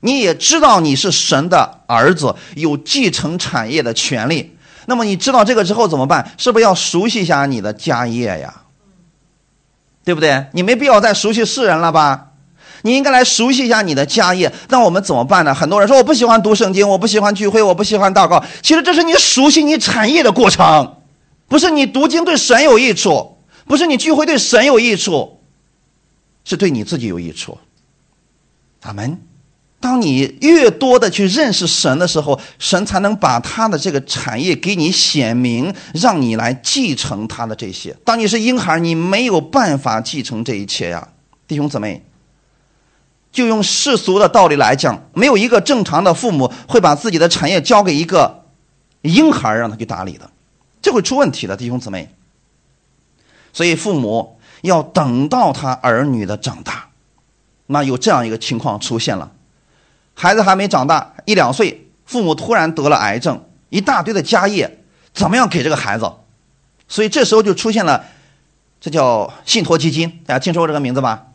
[0.00, 4.56] 你也知道你是神的儿子，有继承产业的权利。
[4.86, 6.32] 那么你知道这个之后怎么办？
[6.36, 8.52] 是不是要熟悉一下你的家业呀？
[10.04, 10.46] 对不对？
[10.52, 12.26] 你没必要再熟悉世人了吧？
[12.82, 14.52] 你应该来熟悉一下你的家业。
[14.68, 15.54] 那我们怎么办呢？
[15.54, 18.44] 很多人说我不喜欢读圣经，我不喜欢聚会，我不喜欢祷告。
[18.60, 20.96] 其实这是你熟悉你产业的过程。
[21.52, 23.36] 不是你读经对神有益处，
[23.66, 25.38] 不是你聚会对神有益处，
[26.46, 27.58] 是对你自己有益处。
[28.80, 29.20] 阿门。
[29.78, 37.94] 当你越多的去认识神的时候，神才能把他的这个产业给你显明，让你来继承他的这些。
[38.02, 41.06] 当你是婴孩，你没有办法继承这一切呀，
[41.46, 42.02] 弟兄姊妹。
[43.30, 48.46] 就用世俗的道理来讲，没有一个正常的父母会把自己的产业交给一个
[49.02, 50.30] 婴孩让他去打理的。
[50.82, 52.14] 这会出问题的，弟兄姊妹。
[53.54, 56.88] 所以父母要等到他儿女的长大，
[57.66, 59.30] 那有这样一个情况出现了：
[60.14, 64.78] 孩子还没长大一两岁，父母突然得了癌症，一大堆的家业，
[65.14, 66.10] 怎么样给这个孩子？
[66.88, 68.04] 所以这时候就出现了，
[68.80, 71.26] 这叫信托基金，大家听说过这个名字吧？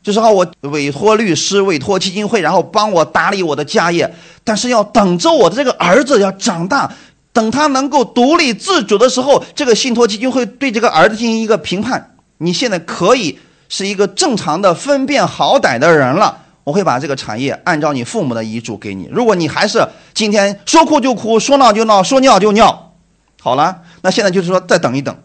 [0.00, 6.94] 就是说我委托律师、委托基金会，然后帮我打理我的家业，但是要等着我的这个儿子要长大。
[7.38, 12.16] 等他能够独立自主的时候，这个信托基金会对这个儿子进行一个评判。
[12.38, 19.08] 你现在可以是一个正常的分辨好歹的人了，我会把这个产业按照你父母的遗嘱给你。
[19.12, 22.96] 如果你还是今天说哭就哭，说闹就闹，说尿就尿，
[23.40, 25.16] 好了，那现在就是说再等一等，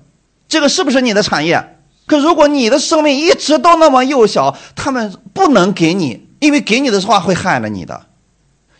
[0.47, 1.80] 这个是不是你的产业？
[2.06, 8.04] 可如果你的生命一直都那么幼小，他们不能给你，因为给你的话会害了你的。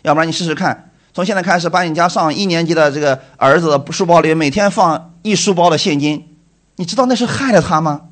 [0.02, 0.92] 要不然你试试看。
[1.14, 6.36] 从现在开始，把你家上一年级的这个儿子的书包里每天放一书包的现金，
[6.74, 8.08] 你知道那是害了他吗？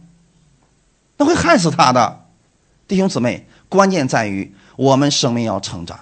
[1.16, 2.26] 那会害死他的，
[2.86, 3.48] 弟兄姊妹。
[3.68, 5.98] 关键在于我们生命要成长，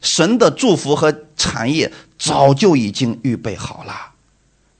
[0.00, 3.94] 神的祝福和产业早就已经预备好了。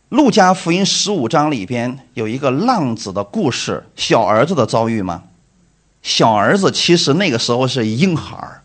[0.09, 5.25] 路加福音十五章里边有一个浪子的故事，小儿子的遭遇吗？
[6.03, 8.60] 小儿子其实那个时候是婴孩儿。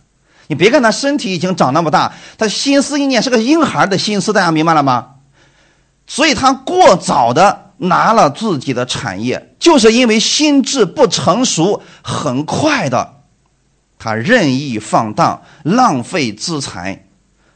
[0.47, 5.08] 你别看他身体已经长那么大，他心思意念是个婴孩的心思，大家明白了吗？
[6.05, 13.21] 所以他过早的拿了自己的产业，就是因为心智不成熟，很快的，
[13.97, 17.05] 他任意放荡，浪费资财，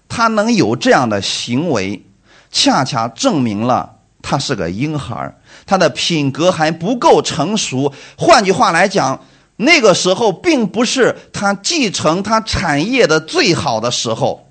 [0.08, 2.04] 他能有这样的行为，
[2.52, 7.94] 恰恰证明了他是个婴孩，他的品格还不够成熟。
[8.18, 9.22] 换句话来讲。
[9.62, 14.50] 那个时候并不是他继承他产业的最好的时候，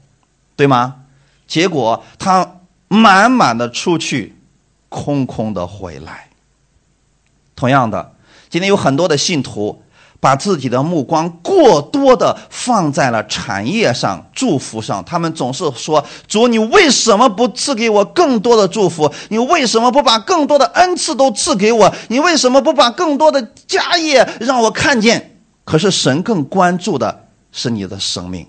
[0.55, 0.97] 对吗？
[1.47, 4.37] 结果他满满的出去，
[4.91, 6.29] 空空的回来。
[7.57, 8.15] 同样的，
[8.51, 9.83] 今天有很多的信徒。
[10.21, 19.13] 把自己的目光过多的放在了产业上、祝福上，他们总是说：“主，你为什么不赐给我更多的祝福？
[19.29, 21.95] 你为什么不把更多的恩赐都赐给我？
[22.09, 28.47] 你为什么不把更多的家业让我看见？”可是神更关注的是你的生命。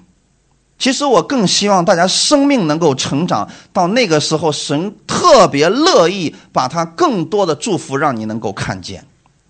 [0.79, 9.05] 其实我更希望大家生命能够成长到那个时候，神特别乐意把他更多的祝福让你能够看见。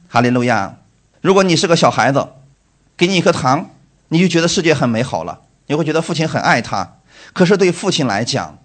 [0.10, 0.76] 哈利路亚。
[1.22, 2.28] 如果你是个小孩子，
[2.96, 3.70] 给你一颗糖，
[4.08, 6.96] 你就觉得世界很美好了，你会觉得父亲很爱他。
[7.34, 8.58] 可是对父亲来讲，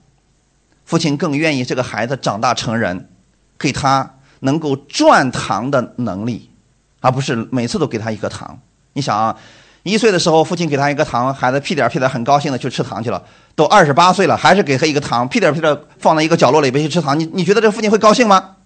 [0.85, 3.09] 父亲更愿意这个孩子长大成人，
[3.59, 6.51] 给他能够赚糖的能力，
[7.01, 8.59] 而不是每次都给他一颗糖。
[8.93, 9.37] 你想啊，
[9.83, 13.23] 一岁的时候父亲给他一个糖，孩子屁颠屁颠很高兴的去吃糖去了。
[13.57, 17.19] 都二十八岁了，还是给他一个糖，屁颠屁颠放在一个角落里边去吃糖。
[17.19, 18.57] 你你觉得这父亲会高兴吗？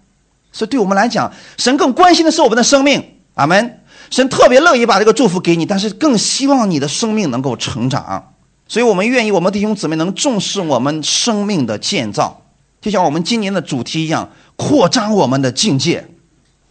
[0.53, 3.18] 所以对我们来讲，神更关心的是我们的生命。
[3.39, 3.81] 阿门。
[4.11, 8.33] 神特别乐意把这个祝福给你，但是更希望你的生命能够成长。
[8.67, 12.43] 所以我们愿意我们弟兄姊妹能重视我们生命的建造，
[12.81, 16.09] 就像我们今年的主题一样，扩张我们的境界。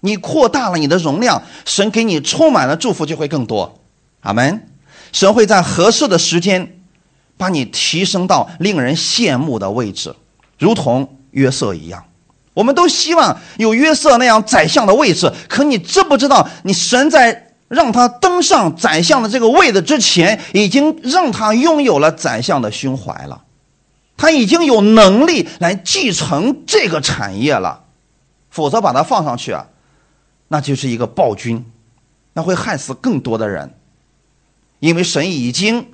[0.01, 3.79] 你扩大了你的容量，神给你充满了祝福就会更多。
[4.21, 4.67] 阿门。
[5.13, 6.81] 神会在合适的时间，
[7.37, 10.13] 把你提升到令人羡慕的位置，
[10.59, 12.03] 如同约瑟一样。
[12.57, 23.43] 我们都希望有约瑟那样宰相的位置，可你知不知道，你神在让他登上宰相的这个位子之前，已经让他拥有了宰相的胸怀了，
[24.17, 27.83] 他已经有能力来继承这个产业了，
[28.49, 29.67] 否则把他放上去啊。
[30.47, 31.63] 那就是一个暴君，
[32.33, 33.75] 那会害死更多的人，
[34.79, 35.91] 因为神已经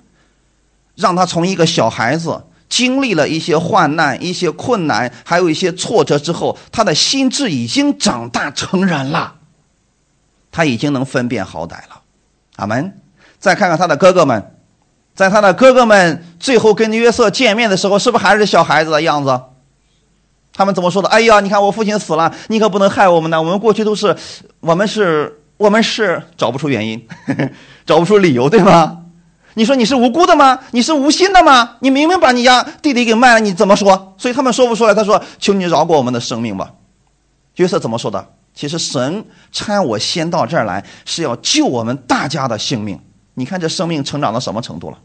[0.96, 9.36] 让他从一个小孩子经历了一些患难、一些困难，还有一些挫折之后，他的心智已经长大成人了，
[10.52, 12.02] 他已经能分辨好歹了。
[12.56, 13.00] 阿门。
[13.38, 14.56] 再看看他的哥哥们，
[15.14, 19.40] 在他的哥哥们最后跟约瑟见面的时候，是不是还是小孩子的样子？
[20.52, 21.08] 他们怎么说的？
[21.10, 23.40] 哎呀，你看我父亲死了，你可不能害我们呢。
[23.40, 24.16] 我们过去都是，
[24.62, 27.08] 我们是，我们是找不出原因，
[27.86, 29.03] 找不出理由，对吗？
[29.56, 30.60] 你说你是无辜的吗？
[30.72, 31.78] 你是无心的吗？
[31.80, 34.16] 你明明把你家弟弟给卖了，你怎么说？
[34.18, 34.94] 所以他们说不出来。
[34.94, 36.74] 他说：“求你饶过我们的生命吧。”
[37.58, 38.30] 约瑟怎么说的？
[38.56, 43.00] 其实神差我先到这儿来，是要救我们大家的性命。
[43.36, 44.98] 你看这生命成长到什么程度了？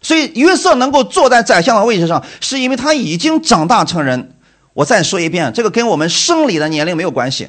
[0.00, 4.36] 所以约瑟能够坐在宰相的位置上，是因为他已经长大成人。
[4.74, 7.48] 我再说一遍，这个跟我们生理的年龄没有关系，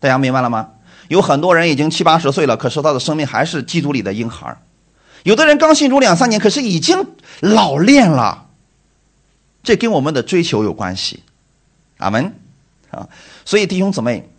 [0.00, 0.68] 大家明白了吗？
[1.08, 4.56] 有很多人已经七八十岁了，可是他的生命还是基督里的婴孩
[5.24, 7.04] 有的人刚信主两三年，可是已经
[7.40, 8.46] 老练了。
[9.64, 11.24] 这跟我们的追求有关系，
[11.98, 12.32] 阿门
[12.92, 13.08] 啊！
[13.44, 14.30] 所以弟兄姊妹，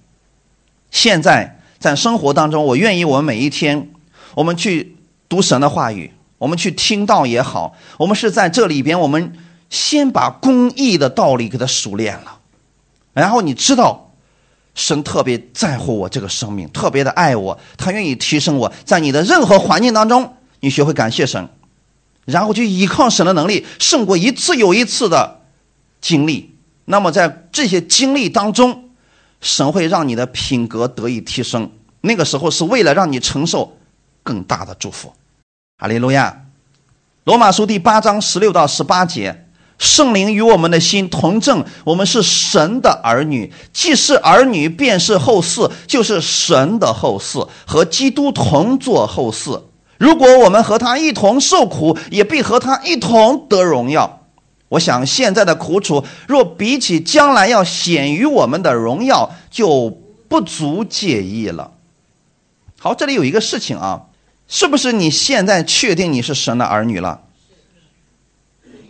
[0.92, 3.90] 现在在生活当中，我愿意我们每一天，
[4.34, 4.96] 我们去
[5.28, 9.34] 读神的话语，我们去听道也好，我们是在这里边，我们。
[9.68, 12.38] 先把公义的道理给他熟练了，
[13.14, 14.12] 然后你知道，
[14.76, 18.72] 神特别在乎我这个生命，特别的爱我，他愿意提升我。
[18.86, 21.50] 在你的任何环境当中，你学会感谢神，
[22.26, 25.42] 然后去依靠神的能力，胜过一次又一次的
[26.02, 26.56] 经历。
[26.86, 28.90] 那么在这些经历当中，
[29.42, 31.72] 神会让你的品格得以提升。
[32.02, 33.78] 那个时候是为了让你承受
[34.24, 35.14] 更大的祝福。
[35.78, 36.44] 哈利路亚。
[37.24, 39.42] 罗马书第八章十六到十八节。
[39.78, 43.52] 圣灵与我们的心同证，我们是神的儿女。
[43.74, 49.64] 既是儿女，便是后嗣，就是神的后嗣，和基督同作后嗣。
[49.98, 54.22] 如果我们和他一同受苦，也必和他一同得荣耀。
[54.70, 59.90] 我想现在的苦楚，若比起将来要显于我们的荣耀，就
[60.28, 61.72] 不足介意了。
[62.80, 64.08] 好，这里有一个事情啊，
[64.48, 67.22] 是不是你现在确定你是神的儿女了？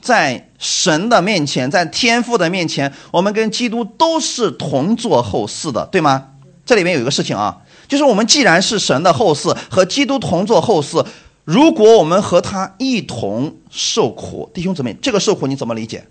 [0.01, 6.29] 在神的面前，在天父的面前，我们跟基督都是同作后嗣的，对吗？
[6.65, 11.05] 这里面有一个事情啊，就是我们既然是神的后嗣，和基督同作后嗣，
[11.43, 16.07] 如果我们和他一同受苦，弟兄姊妹，这个受苦你怎么理解？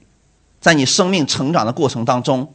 [0.61, 2.55] 在你生命成长的过程当中，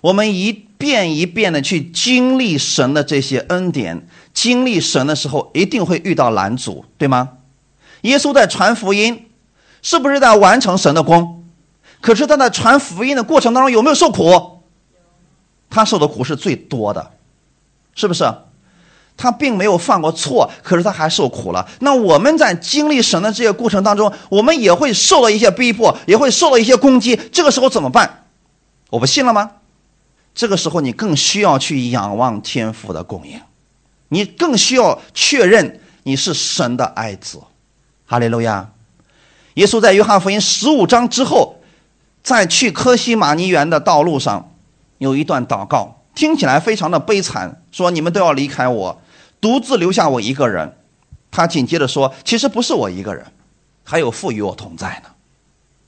[0.00, 7.30] 我们一遍一遍的去经历神的这些恩典，经历神的时候，一定会遇到拦阻，对吗？
[8.02, 9.26] 耶稣在传福音。
[9.82, 11.42] 是不是在完成神的功？
[12.02, 14.60] 可是他在传福音的过程当中有没有受苦？
[15.70, 17.12] 他受的苦是最多的，
[17.94, 18.24] 是不是？
[19.16, 21.68] 他并没有犯过错，可是他还受苦了。
[21.80, 27.14] 那我们在经历神的这些过程当中，我们也会受到一些逼迫，也会受到一些攻击。
[27.30, 28.24] 这个时候怎么办？
[28.88, 29.50] 我不信了吗？
[30.34, 33.38] 这个时候你更需要去仰望天父的供应，
[34.08, 37.40] 你更需要确认你是神的爱子。
[38.06, 38.70] 哈利路亚。
[39.54, 41.56] 耶稣在约翰福音十五章之后，
[42.22, 44.54] 在去科西玛尼园的道路上，
[44.96, 49.00] 有一段祷告，听起来非常的悲惨，说你们都要离开我，
[49.40, 50.76] 独自留下我一个人。
[51.30, 53.24] 他紧接着说，其实不是我一个人，
[53.82, 55.08] 还有父与我同在呢。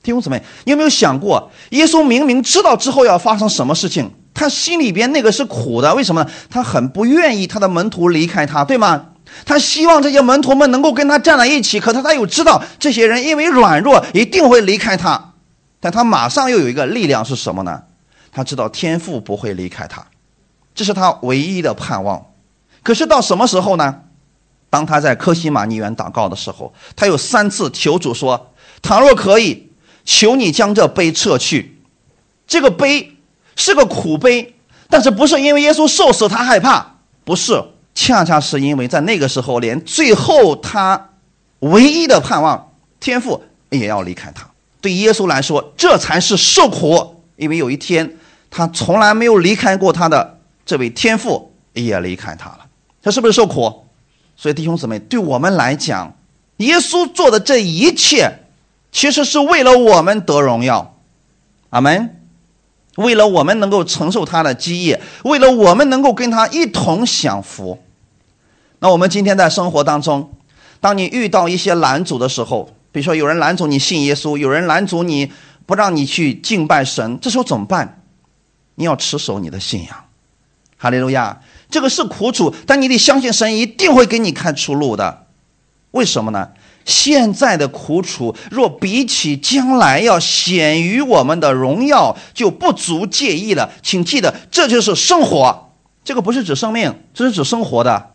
[0.01, 6.29] 弟兄姊妹，你有没有想过，耶稣明明知道之后要发生什么事情，他心里边那个是苦的，为什么呢？
[6.49, 9.09] 他很不愿意他的门徒离开他，对吗？
[9.45, 15.33] 他希望这些门徒们能够跟他站在一起，可他他又知道这些人因为软弱一定会离开他，
[15.79, 17.83] 但他马上又有一个力量是什么呢？
[18.35, 20.03] 他知道天父不会离开他，
[20.75, 22.25] 这是他唯一的盼望。
[22.81, 24.01] 可是到什么时候呢？
[24.69, 29.69] 当他在科西玛尼园祷告的时候，他有三次求主说：“倘若可以，
[30.03, 31.79] 求你将这杯撤去。”
[32.47, 33.15] 这个杯
[33.55, 34.55] 是个苦杯，
[34.89, 37.63] 但是不是因为耶稣受死他害怕，不是。
[37.93, 41.11] 恰恰是因为在那个时候，连最后他
[41.59, 44.49] 唯一的盼望天父也要离开他。
[44.81, 48.17] 对耶稣来说，这才是受苦，因为有一天
[48.49, 52.65] 他从来没有离开过他的这位天父，也离开他了。
[53.01, 53.85] 他是不是受苦？
[54.35, 56.15] 所以弟兄姊妹，对我们来讲，
[56.57, 58.39] 耶稣做的这一切，
[58.91, 60.95] 其实是为了我们得荣耀。
[61.69, 62.19] 阿门。
[62.95, 67.81] 为了我们能够承受他的基业，为了我们能够跟他一同享福。
[68.77, 70.31] 那我们今天在生活当中，
[70.79, 75.31] 当你遇到一些拦阻的时候，比如说有人拦阻你信耶稣，有人拦阻你
[75.65, 78.03] 不让你去敬拜神，这时候怎么办？
[78.75, 80.02] 你要持守你的信仰。
[80.83, 81.39] 哈利路亚！
[81.69, 85.27] 这个是苦楚，但你得相信神一定会给你看出路的。
[85.91, 86.49] 为什么呢？
[86.83, 93.71] 现在的苦楚，若比起将来要显于我们的荣耀，就不足介意了。
[93.81, 95.69] 请记得，这就是生活。
[96.03, 98.09] 这个不是指生命，这是指生活的。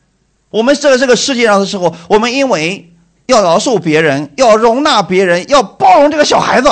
[0.50, 2.92] 我们在这个世界上的时候，我们因为
[3.24, 6.68] 要饶恕别人，要容纳别人，要包容这个小孩子，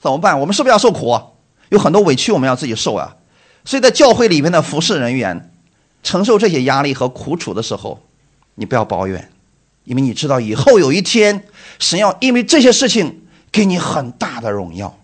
[0.00, 0.40] 怎么办？
[0.40, 1.20] 我们是不是要受苦？
[1.68, 3.16] 有很多委屈我们要自己受啊。
[3.68, 5.52] 所以在教会里面的服侍人员，
[6.02, 8.00] 承受这些压力和苦楚的时候，
[8.54, 9.30] 你不要抱怨。
[9.84, 11.44] 因为你知道，以后有一天，
[11.78, 14.98] 神要因为这些事情给你很大的荣耀，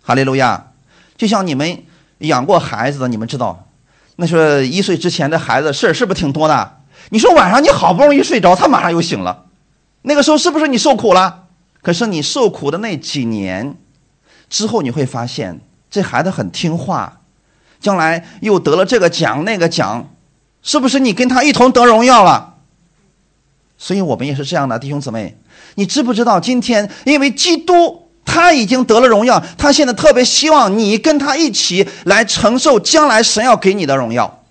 [0.00, 0.68] 哈利路亚！
[1.16, 1.82] 就像你们
[2.18, 3.66] 养过孩子的，你们知道，
[4.14, 6.82] 那时候一岁之前的孩子事儿是不是挺多的？
[7.10, 9.46] 你说晚上你好不容易睡着，他马上又醒了，
[10.02, 11.48] 那个时候是不是你受苦了？
[11.82, 13.76] 可是你受苦的那几年
[14.48, 15.58] 之后，你会发现
[15.90, 17.21] 这孩子很听话，
[17.82, 20.08] 将来又得了这个奖那个奖，
[20.62, 22.54] 是不是你跟他一同得荣耀了？
[23.76, 25.36] 所以我们也是这样的，弟兄姊妹，
[25.74, 26.38] 你知不知道？
[26.38, 34.44] 今天因为基督他已经得了荣耀，他现在特别希望你跟他一起来承受将来神要给你的荣耀。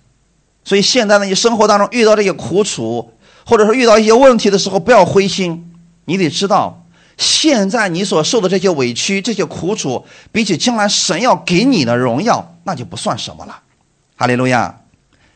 [0.64, 3.10] 所以现在呢，你生活当中遇到这些苦楚，
[3.46, 5.72] 或者说遇到一些问题的时候，不要灰心。
[6.04, 6.81] 你得知道，
[7.16, 13.60] 现在你所受的这些委屈、这些苦楚，比起将来神要给你的荣耀，那就不算什么了。
[14.16, 14.80] 哈利路亚！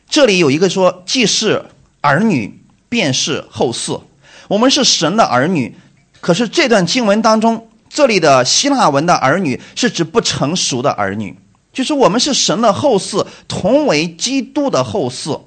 [0.08, 1.64] 这里有一个说，既是
[2.00, 2.62] 儿女。
[2.88, 4.00] 便是后嗣，
[4.46, 5.76] 我们是神的儿女。
[6.20, 11.36] 可是这段经文当中，这里的希腊文的儿女是指不成熟的儿女，
[11.72, 15.42] 就是我们是神的后嗣，同为基督的后嗣。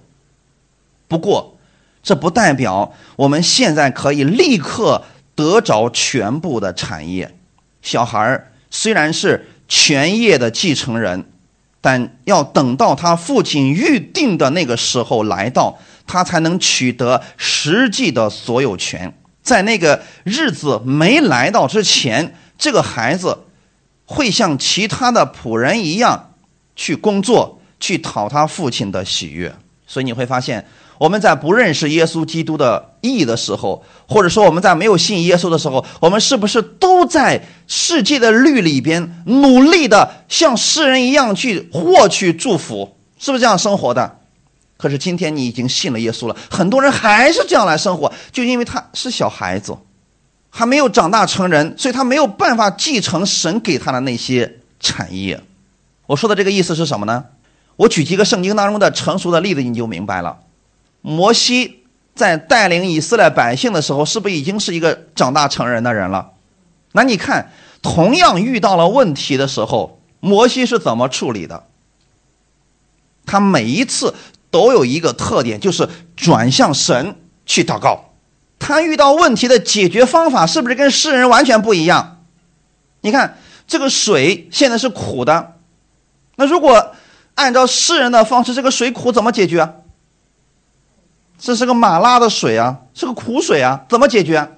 [1.07, 1.57] 不过，
[2.03, 5.03] 这不代表我们现在可以立刻
[5.39, 7.33] 得着全部的产业。
[7.81, 11.31] 小孩虽然是全业的继承人，
[11.79, 15.79] 但要等到他父亲预定的那个时候来到。
[16.11, 19.15] 他才能取得实际的所有权。
[19.43, 23.45] 在那个日子没来到之前，这个孩子
[24.05, 26.33] 会像其他的仆人一样
[26.75, 29.53] 去工作，去讨他父亲的喜悦。
[29.85, 30.65] 所以你会发现，
[30.97, 42.95] 我们在不认识耶稣基督的义的时候，或者说我们在没有信耶稣的时候，我们是不是都在世界的律里边努力的像世人一样去获取祝福？
[43.17, 44.17] 是不是这样生活的？
[44.77, 49.77] 可是今天你已经信了耶稣了，很多人还是这样来生活，就因为他是小孩子，
[50.49, 55.41] 还没有长大成人，所以他没有办法继承神给他的那些产业。
[56.05, 57.25] 我说的这个意思是什么呢？
[57.75, 60.37] 我举几个圣经当中的成熟的例子，你就明白了。
[61.01, 61.78] 摩西
[62.19, 66.31] 在带领以色列百姓的时候，是不是已经是一个长大成人的人了？
[66.91, 71.63] 那你看，同样遇到了问题的时候，摩西是怎么处理的？
[73.25, 74.13] 他每一次。
[74.51, 77.15] 都有一个特点，就是转向神
[77.45, 78.15] 去祷告。
[78.57, 82.23] 他遇到问题的解决方法是不是跟世人完全不一样？
[83.01, 85.53] 你看这个水现在是苦的，
[86.37, 86.95] 那如果
[87.35, 89.78] 按照世人的方式，这个水苦怎么解决？
[91.39, 94.51] 这是个马拉的水啊，是个苦水啊，怎么解决？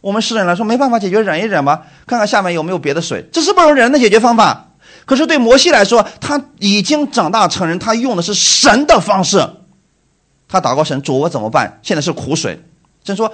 [0.00, 3.28] 我们世人来说没办法解决，忍一忍吧，看看下面有没有别的水。
[3.30, 4.70] 这是不是人的解决方法？
[5.04, 9.48] 可是对摩西来说，他已经长大成人，他用的是神的方式。
[10.48, 11.78] 他祷告神主，我怎么办？
[11.82, 12.64] 现在是苦水。
[13.04, 13.32] 神说，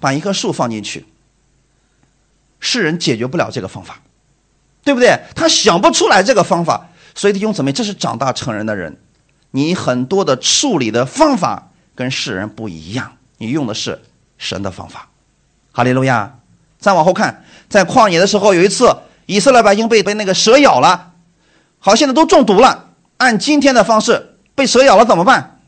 [0.00, 1.06] 把一棵树放进去。
[2.58, 4.00] 世人解决不了这个方法，
[4.84, 5.20] 对不对？
[5.34, 6.88] 他想不出来这个方法。
[7.14, 8.96] 所以弟兄姊妹，这是长大成人的人。
[9.52, 14.02] 你很多的处理的方法跟世人不一样，你用的是
[14.36, 15.08] 神的方法。
[15.70, 16.34] 哈利路亚。
[16.78, 18.92] 再往后看，在旷野的时候，有一次。
[19.26, 21.12] 以色列百姓被被那个蛇咬了，
[21.78, 22.88] 好，现在都中毒了。
[23.18, 25.60] 按今天的方式，被蛇咬了怎么办？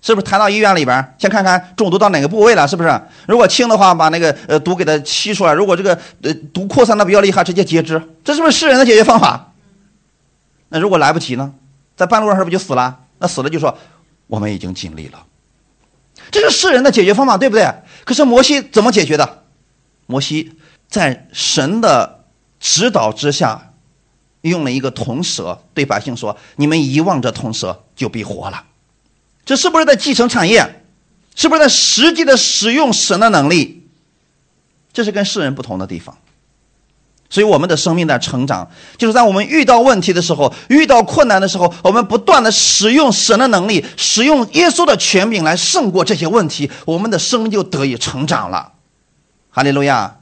[0.00, 2.66] 是不是抬到医院里边，先看看中毒到哪个部位了？
[2.66, 3.02] 是不是？
[3.28, 8.02] 如果轻的话，把那个呃毒给它吸出来；如果这个呃毒扩散的比较厉害，直接截肢。
[8.24, 9.52] 这是不是世人的解决方法？
[10.70, 11.52] 那如果来不及呢？
[11.96, 13.00] 在半路上是不是就死了？
[13.24, 13.78] 那死了就说
[14.26, 15.24] 我们已经尽力了。
[16.30, 17.66] 这是世人的解决方法，对不对？
[18.04, 19.44] 可是摩西怎么解决的？
[20.04, 20.52] 摩西
[20.88, 22.26] 在神的
[22.60, 23.72] 指导之下，
[24.42, 28.64] 用了一个铜蛇，对百姓说：“你们遗忘这铜蛇，就必活了。”
[29.46, 30.82] 这是不是在继承产业？
[31.34, 33.88] 是不是在实际的使用神的能力？
[34.92, 36.18] 这是跟世人不同的地方。
[37.34, 38.64] 所以我们的生命在成长，
[38.96, 48.74] 就是在我们遇到问题的时候、遇到困难的时候，我们不断的使用神的能力，使用耶稣的权柄来胜过这些问题，我们的生命就得以成长了。
[49.50, 50.18] 哈利路亚！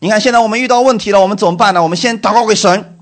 [0.00, 1.82] 你看，现在我们遇到问题了，我们怎么办呢？
[1.82, 2.98] 我们先祷告给神。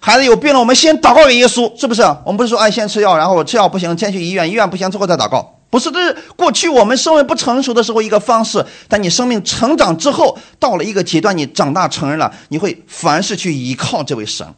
[0.00, 2.02] 孩子有病了，我们先祷告给耶稣，是不是？
[2.24, 5.59] 我们不是说，哎，先吃药，然后吃药不行，先去医院，医院不行，最后再祷告。
[5.70, 8.66] 不是，这是过去我们生命不成熟的时候一个方式。
[8.88, 14.54] 但你生命成长之后，到了一个阶段，你长大成人了，你会凡事去依靠这位神。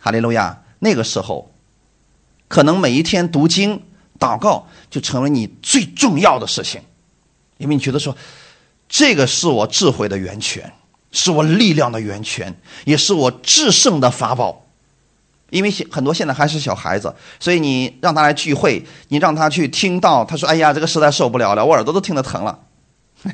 [0.00, 0.62] 哈利路亚！
[0.78, 1.52] 那个时候，
[2.48, 3.82] 可能每一天读经、
[4.18, 6.80] 祷告就成为你最重要的事情，
[7.58, 8.16] 因为你觉得说，
[8.88, 10.72] 这个是我智慧的源泉，
[11.12, 12.54] 是我力量的源泉，
[12.84, 14.65] 也是我制胜的法宝。
[15.50, 22.58] 因为很多现在还是小孩子，所以你让他来聚会，你让他去听到，他说：“哎呀，这个实在受不了了，我耳朵都听得疼了。”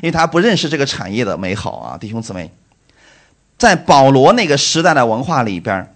[0.00, 2.50] 因为他不认识这个产业的美好啊，弟兄姊妹，
[3.58, 5.94] 在保罗那个时代的文化里边，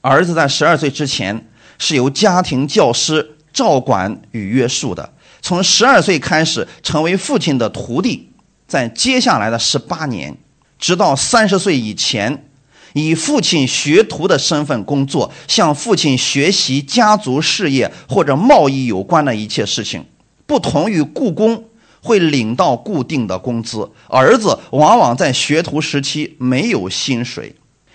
[0.00, 1.46] 儿子在十二岁之前
[1.78, 8.32] 是由家庭教师照管与约束的，从十二岁开始成为父亲的徒弟，
[8.66, 10.36] 在接下来的十八年，
[10.78, 12.46] 直到三十岁以前。
[12.94, 20.04] 以父亲学徒的身份工作，向父亲学习家族事业或者贸易有关的一切事情。
[20.46, 21.64] 不同于雇工
[22.00, 27.54] 会领到固定的工资，儿子往往在学徒时期没有薪水，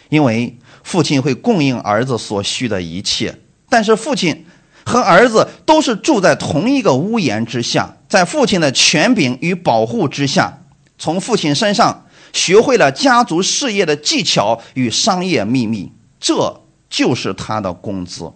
[0.10, 3.36] 因为父亲会供应儿子所需的一切。
[3.70, 4.46] 但是父亲
[4.86, 10.60] 和儿子都是住在同一个屋檐之下，在父亲的权柄与保护之下，
[11.00, 12.03] 从父亲身上。
[12.34, 18.34] 学会了家族事业的技巧与商业秘密，这就是他的工资。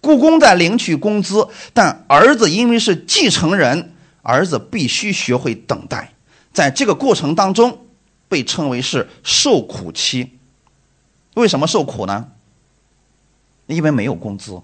[0.00, 6.12] 故宫在领取工资，但儿子因为是继承人，儿子必须学会等待，
[6.52, 7.86] 在这个过程当中，
[8.28, 10.38] 被称为是受苦期。
[11.34, 12.28] 为什么受苦呢？
[13.66, 14.60] 因为没有工资，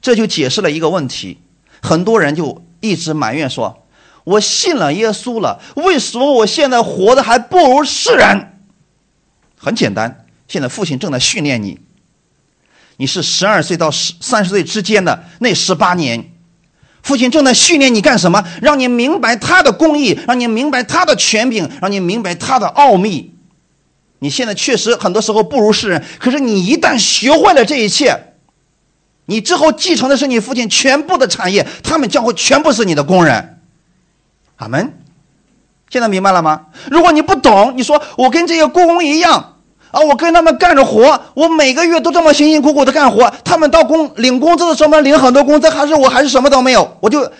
[0.00, 1.38] 这就解释了一个问题。
[1.82, 3.84] 很多人就一直埋怨说。
[4.28, 8.58] 我信了耶稣了，为什么我现在活的还不如世人？
[9.56, 11.80] 很简单，现在父亲正在训练你。
[12.98, 16.30] 你是十二岁到十三十岁之间的那十八年，
[17.02, 18.44] 父亲正在训练你干什么？
[18.60, 23.34] 让你明白他的公义，让你明白他的权柄，让你明白他的奥秘。
[24.18, 28.34] 你现在确实很多时候不如世人，可是你一旦学会了这一切，
[29.24, 33.54] 你之后继承的是你父亲全部的产业，他们将会全部是你的工人。
[34.58, 34.92] 阿门，
[35.88, 36.66] 现在明白了吗？
[36.90, 39.56] 如果你不懂，你说我跟这些雇工一样
[39.90, 47.32] 啊，我跟他们干着活，我每个月都这么辛辛苦苦的干活，他们到工领工资的时候呢，领很多工资，还是我还是什么都没有，我就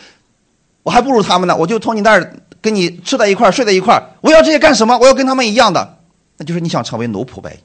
[0.82, 4.96] 我还不如他们呢，我就从你那儿跟你吃在一块儿睡在一块儿我要这些干什么？
[4.96, 5.98] 我要跟他们一样的，
[6.38, 7.58] 那就是你想成为奴仆呗。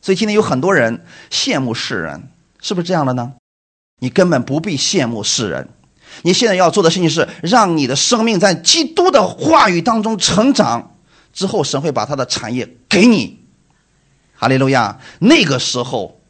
[0.00, 2.22] 所以今天有很多人羡慕世人，
[2.60, 3.34] 是不是这样的呢？
[4.00, 5.68] 你根本不必羡慕世人。
[6.22, 10.96] 你现在要做的事情是，让你的生命在基督的话语当中成长，
[11.32, 13.38] 之后神会把他的产业给你。
[14.34, 14.98] 哈利路亚！
[15.20, 16.20] 那个时候，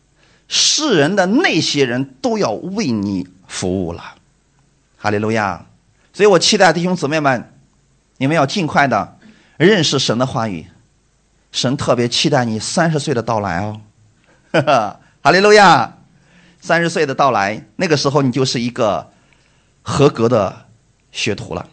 [0.47, 4.03] 世人的那些人都要为你服务了。
[4.99, 5.65] 哈利路亚！
[6.13, 7.53] 所以我期待弟兄姊妹们，
[8.19, 9.17] 你们要尽快的
[9.57, 10.67] 认识神的话语。
[11.51, 13.81] 神特别期待你三十岁的到来哦。
[15.23, 15.97] 哈利路亚！
[16.61, 19.11] 三十岁的到来，那个时候你就是一个。
[19.91, 20.67] 合格的
[21.11, 21.67] 学徒了，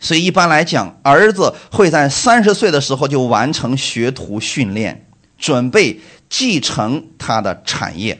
[0.00, 5.06] 所以一般来讲，儿子会在三十岁的时候就完成学徒训练，
[5.36, 6.00] 准备
[6.30, 8.18] 继承他的产业。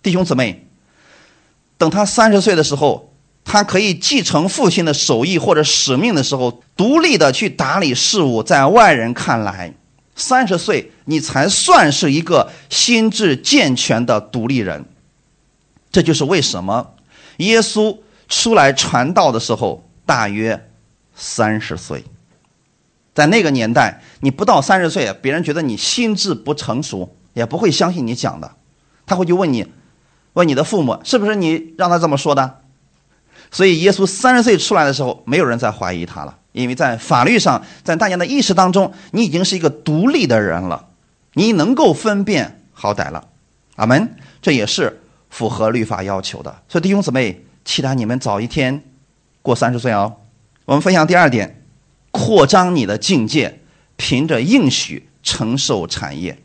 [0.00, 0.64] 弟兄姊妹，
[1.76, 3.12] 等他三十岁的时候，
[3.44, 8.44] 他可以继承父亲的手艺或者使命的时候，独立的去打理事务。
[8.44, 9.74] 在外人看来，
[10.14, 14.84] 三十岁你才算是一个心智健全的独立人。
[15.90, 16.94] 这就是为什么
[17.38, 17.98] 耶稣。
[18.28, 20.68] 出来传道的时候，大约
[21.14, 22.04] 三十岁。
[23.14, 28.56] 在那个年代，你不到三十岁，别人觉得你心智不成熟，也不会相信你讲的。
[29.06, 29.66] 他会去问你，
[30.34, 32.60] 问你的父母，是不是你让他这么说的？
[33.50, 40.88] 所以，耶稣三十岁出来的时候，没有人再怀疑他了，因为在法律上，在大家的意识当中，你已经是一个独立的人了，
[41.32, 43.28] 你能够分辨好歹了。
[43.76, 44.16] 阿门。
[44.42, 45.00] 这也是
[45.30, 46.54] 符合律法要求的。
[46.68, 47.42] 所以，弟兄姊妹。
[47.66, 48.82] 期待你们早一天
[49.42, 50.14] 过三十岁哦。
[50.64, 51.62] 我们分享第二点，
[52.12, 53.60] 扩张你的境界，
[53.96, 56.38] 凭着应许承受产业。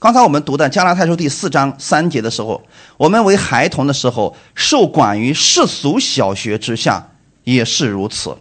[0.00, 2.60] 刚才我们读的加拉太书第四章三节的时候，
[2.96, 7.12] 我们为孩童的时候，受管于世俗小学之下，
[7.44, 8.36] 也是如此。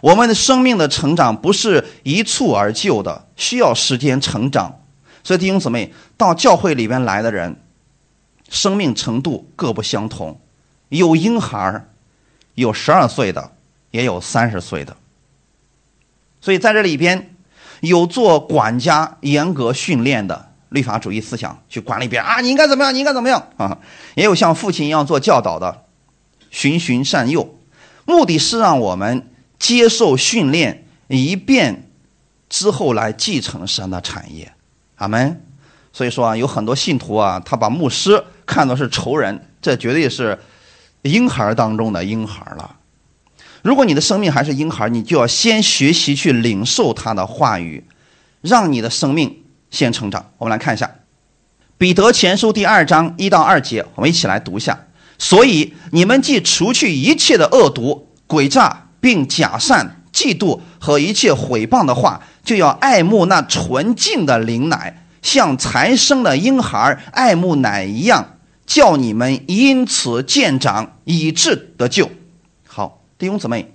[0.00, 4.80] 我们的生命的成长不是一蹴而就的，需要时间成长。
[5.24, 7.60] 所以弟兄姊妹，到教会里边来的人，
[8.48, 10.38] 生命程度各不相同，
[10.88, 11.88] 有婴孩儿，
[12.54, 13.52] 有十二岁的，
[13.90, 14.96] 也有三十岁的。
[16.40, 17.34] 所以在这里边，
[17.80, 23.78] 有做管家严格训练的律法主义思想去管理别人啊，你应该怎么样，你应该怎么样啊？
[24.14, 25.84] 也有像父亲一样做教导的，
[26.50, 27.58] 循循善诱，
[28.04, 31.90] 目的是让我们接受训练，一遍
[32.48, 34.52] 之后来继承神的产业。
[34.96, 35.40] 阿门。
[35.92, 40.36] 所以说啊，有很多信徒啊，他把牧师看作是仇人，这绝对是
[41.04, 42.76] 婴孩当中的婴孩了。
[43.62, 47.84] 如果你的生命还是婴孩，你就要先学习去领受他的话语，
[48.42, 50.32] 让你的生命先成长。
[50.38, 50.86] 我们来看一下
[51.78, 54.86] 《彼得前书》第二章一到二节，我们一起来读一下。
[55.18, 62.20] 所以你们既除去一切的恶毒、诡诈，并假善、嫉妒和一切毁谤的话。
[62.44, 68.33] 就要爱慕那纯净的灵奶，像才生的婴孩爱慕奶一样，
[68.66, 72.10] 叫你们因此见长，以致得救。
[72.66, 73.74] 好，弟兄姊妹，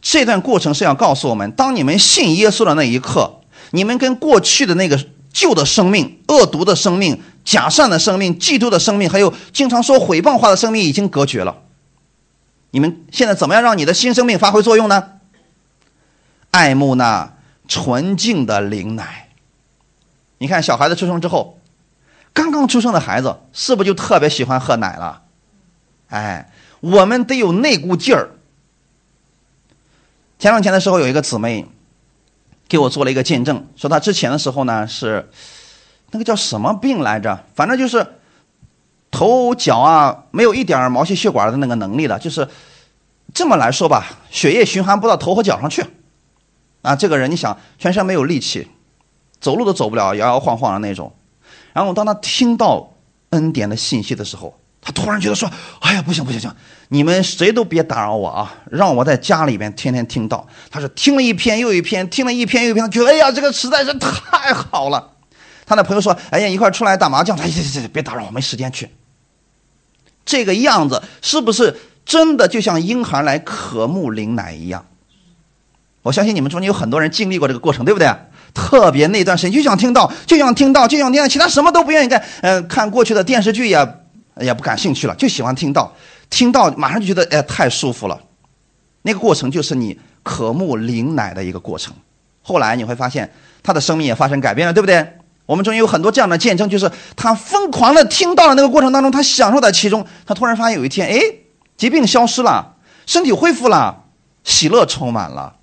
[0.00, 3.40] 这段过程是要告诉我们：当你们信耶稣的那一刻，
[3.72, 4.98] 你们跟过去的那个
[5.32, 11.62] 旧的生命、恶毒的生命、假善的生命、嫉妒的生命，还有经常说毁谤话的生命已经隔绝了。
[12.70, 15.10] 你们现在怎么样让你的新生命发挥作用呢？
[16.50, 17.34] 爱慕那
[17.66, 19.28] 纯净的灵奶。
[20.38, 21.58] 你看，小孩子出生之后，
[22.32, 25.22] 刚刚出生的孩子是不是就特别喜欢喝奶了？
[26.08, 28.30] 哎，我们得有那股劲儿。
[30.38, 31.66] 前两天的时候，有一个姊妹
[32.68, 35.30] 给我做了一个见证，说她之前的时候呢是
[36.10, 37.44] 那个叫什么病来着？
[37.54, 38.14] 反正就是
[39.10, 42.48] 头脚啊没有一点毛细血管的那个能力了，就是
[43.34, 45.84] 这么来说吧，血液循环不到头和脚上去。
[46.82, 48.68] 啊，这个人你想，全身没有力气，
[49.40, 51.14] 走路都走不了，摇摇晃晃的那种。
[51.72, 52.92] 然后当他听到
[53.30, 55.50] 恩典的信息的时候，他突然觉得说
[55.80, 56.54] ：“哎呀，不行不行行，
[56.88, 65.10] 你们谁都别打扰我啊，让我在家里边天天听到。”他是听了一篇又一篇，听了一篇又一篇，觉得哎呀，这个实在是太好了。
[65.64, 68.90] 他的朋友说：“哎呀，一块出来打麻将。”他：“哎呀，别打扰我，没时间去。”
[70.26, 74.84] 这个样子是不是真的就像婴孩来渴慕灵奶一样？
[76.02, 78.12] 我相信你们中间有很多人经历过这个过程，对不对？
[78.54, 82.22] 特别那段时间就想听到，就想听到，就想听到，其他什么都不愿意干。
[82.40, 83.94] 呃，看过去的电视剧也
[84.40, 85.92] 也不感兴趣了，就喜欢听到，
[86.30, 88.20] 听到马上就觉得哎太舒服了。
[89.02, 91.94] 那个过程就是你渴慕灵奶的一个过程。
[92.42, 93.32] 后来你会发现
[93.62, 95.14] 他的生命也发生改变了，对不对？
[95.44, 101.20] 我们中间有很多这样的见证，就是他疯狂的听到了那个过程当中，他享受在其中，他突然发现有一天，哎，
[101.76, 102.76] 疾病消失了，
[103.06, 104.04] 身体恢复了，
[104.44, 105.56] 喜乐充满了。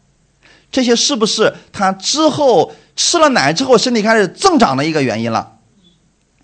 [0.72, 5.58] 这些是不是他之后吃了奶之后身体开始增长的一个原因了？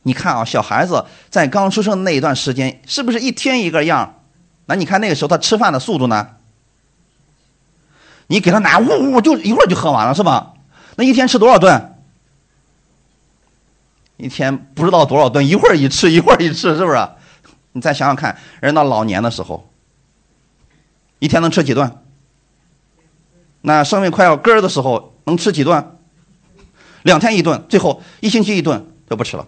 [0.03, 4.21] 你看啊，小孩子在刚出生那一段时间，是不是一天一个样？
[4.65, 6.29] 那你看那个时候他吃饭的速度呢？
[8.27, 10.53] 你给他奶，呜呜就一会儿就喝完了，是吧？
[10.95, 11.95] 那一天吃多少顿？
[14.17, 17.07] 一天不知道多少顿，一会儿一吃，一会儿一吃，是不是？
[17.73, 19.69] 你再想想看，人到老年的时候，
[21.19, 22.04] 一天能吃几顿？
[23.65, 25.97] 那生命快要根儿的时候，能吃几顿？
[27.01, 29.45] 两天一顿，最后一星期一顿就不吃了，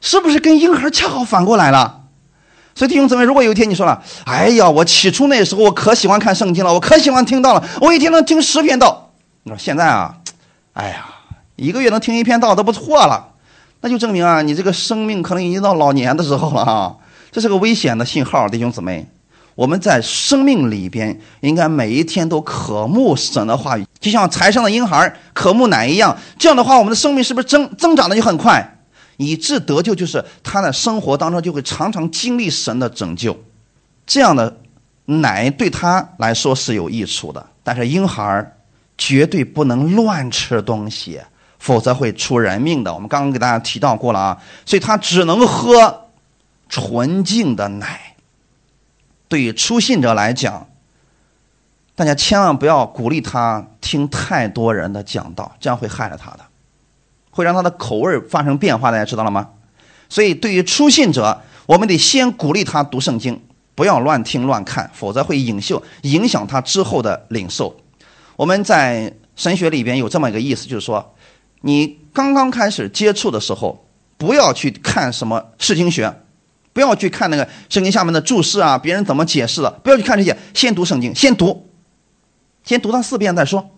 [0.00, 2.00] 是不是跟婴孩恰好反过来了？
[2.74, 9.12] 所以弟兄姊妹，如果有一天你说了：“哎呀，我起初那时候我可喜欢看圣经了，我可喜欢听到了，我一天能听十篇道。”
[9.44, 10.16] 你说现在啊，
[10.72, 11.06] 哎呀，
[11.56, 13.28] 一个月能听一篇道都不错了，
[13.80, 16.96] 那就证明啊，你这个生命可能已经到老年的时候了啊，
[17.30, 19.06] 这是个危险的信号，弟兄姊妹。
[19.54, 26.16] 我们在生命里边，应该每一天都渴慕神的话语，就像财上的婴孩渴慕奶一样。
[26.38, 28.78] 这样的话，我们的生命是不是增增长的就很快？
[29.16, 33.36] 以致得救，就是他的生活当中就会常常经历神的拯救。
[34.04, 34.56] 这样的
[35.04, 38.52] 奶对他来说是有益处的，但是婴孩
[38.98, 41.20] 绝对不能乱吃东西，
[41.60, 42.92] 否则会出人命的。
[42.92, 44.36] 我们刚刚给大家提到过了啊，
[44.66, 46.08] 所以他只能喝
[46.68, 48.13] 纯净的奶。
[49.28, 50.66] 对于初信者来讲，
[51.94, 56.40] 大家千万不要鼓励他听太多人的讲道，这样会害了他的，
[57.30, 58.90] 会让他的口味发生变化。
[58.90, 59.50] 大家知道了吗？
[60.08, 63.40] 所以，对于初信者，我们得先鼓励他读圣经，
[63.74, 67.74] 不要乱听乱看，否则会影秀影响他之后的领受。
[68.36, 71.14] 我们在神学里边有这么一个意思，就是说，
[71.62, 76.14] 你刚刚开始接触的时候，不要去看什么释经学，
[76.74, 81.70] 不要去看那个圣经下面的注释啊，别人怎么解释的，不要去看这些，先读圣经，先读，
[82.64, 83.70] 先读它四遍再说。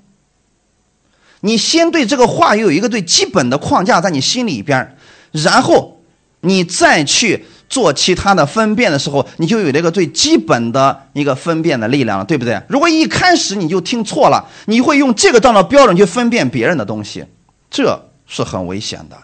[1.41, 4.97] 你先对这个话语有一个最基本的框架在你心里边，
[5.31, 6.01] 然后
[6.41, 12.61] 你再去做其他的分辨的时候，你就有那个最基本的一个分辨的力量了，对不对？
[12.69, 17.27] 如果一开始你就听错了，你会用这个当做标准去分辨别人的东西，
[17.71, 19.17] 这是很危险的，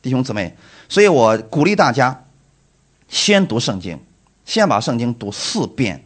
[0.00, 0.56] 弟兄姊妹。
[0.88, 2.24] 所以我鼓励大家
[3.12, 4.00] 先读圣经，
[4.46, 6.02] 先把圣经读四遍，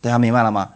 [0.00, 0.70] 大家明白了吗？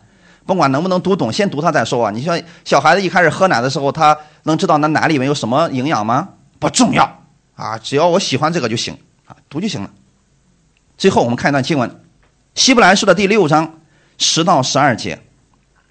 [0.45, 2.11] 甭管能不能读懂，先读它再说啊！
[2.11, 6.29] 你说小孩子一开始喝奶的时候，他能知道那奶里面有什么营养吗？
[6.59, 7.23] 不重要
[7.55, 9.91] 啊，只要我喜欢这个就行啊，读就行了。
[10.99, 11.89] 最后我们看一段经文，
[12.55, 13.81] 《希伯来书》的第六章
[14.19, 15.19] 十到十二节，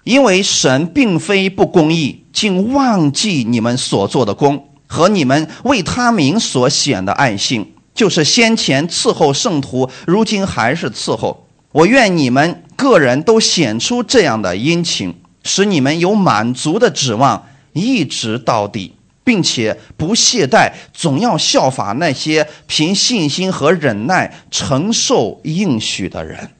[0.04, 11.46] 因为神并非不公义，竟忘记你们所做的功和你们为他名所显的爱心，就是先前伺候圣徒，如今还是伺候。
[11.72, 15.14] 我愿你们个人都显出这样的殷勤，
[15.44, 26.50] 使你们有满足的指望，一直到底，并且不懈怠，总要效法那些凭信心和忍耐承受应许的人。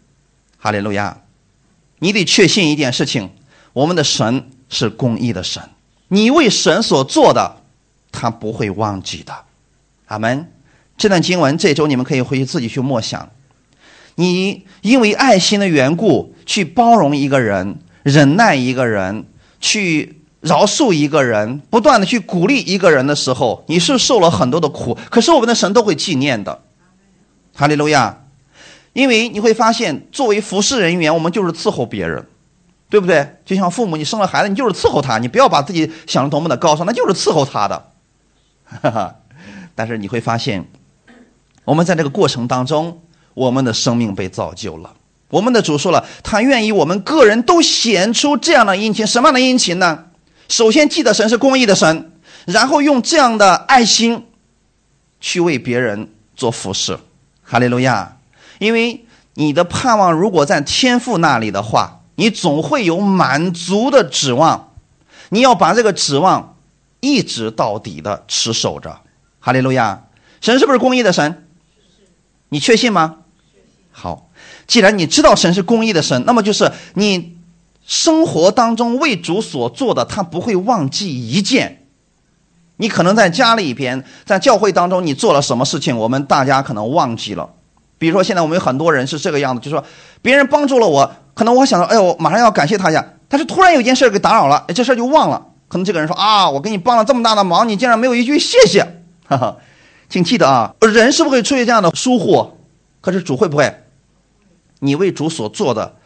[0.59, 1.23] 哈利路亚！
[1.99, 3.31] 你得确信一件事情：
[3.73, 5.63] 我们的神是公义的神，
[6.09, 7.57] 你为神所做的，
[8.13, 9.35] 他不会忘记的。
[10.07, 10.53] 阿门。
[11.01, 13.31] 这段经文这周你们可以回去自己去默想。
[14.17, 19.25] 你因为爱心的缘故去包容一个人、忍耐一个人、
[19.63, 24.99] 去饶恕一个人、不断的去鼓励一个人的时候，你是受了很多的苦。
[25.09, 26.61] 可是我们的神都会纪念的，
[27.55, 28.25] 哈利路亚！
[28.93, 32.27] 因为你会发现，作为服侍人员，我们就是伺候别人，
[32.91, 33.37] 对不对？
[33.47, 37.91] 就像父母，你生了孩子，你就是伺候他，你不要把自己想的多么的高尚，那就是伺候他的。
[38.83, 39.15] 哈哈，
[39.75, 40.67] 但是你会发现，
[41.71, 43.01] 我们在这个过程当中。
[43.33, 44.93] 我们的生命被造就了。
[45.29, 49.07] 我们的主说了，他愿意我们个人都显出这样的殷勤。
[49.07, 50.07] 什么样的殷勤呢？
[50.49, 52.11] 首先记得神是公义的神，
[52.45, 54.27] 然后用这样的爱心
[55.21, 56.99] 去为别人做服侍。
[57.43, 58.17] 哈利路亚！
[58.59, 64.73] 因为你的盼望如果在天父那里的话，你总会有满足的指望。
[65.29, 66.57] 你要把这个指望
[66.99, 68.99] 一直到底的持守着。
[69.39, 70.03] 哈利路亚！
[70.41, 71.47] 神是不是公义的神？
[72.51, 73.17] 你确信吗？
[73.91, 74.29] 好，
[74.67, 77.39] 既然你知道神是公义的神，那么就是你
[77.87, 81.87] 生活当中为主所做的，他不会忘记一件。
[82.77, 87.51] 你可能在家里边，在教会当中，你做了什么事情，我们大家可能忘记了。
[87.99, 89.85] 比如说，现在我们有很多人是这个样子，就说
[90.23, 95.49] 别人帮助了我，可能我想到，哎呦，我马上要感谢他一下，但是突然有件事给打扰了，哎这事就忘了。
[95.69, 98.83] 可能这个人说啊，我给你帮了这么大的忙，你竟然没有一句谢谢，
[99.27, 99.57] 哈哈。
[100.11, 102.59] 请记得啊，人是不是会出现这样的疏忽？
[103.01, 103.85] 可是主会不会？
[104.81, 105.97] 你为主所做的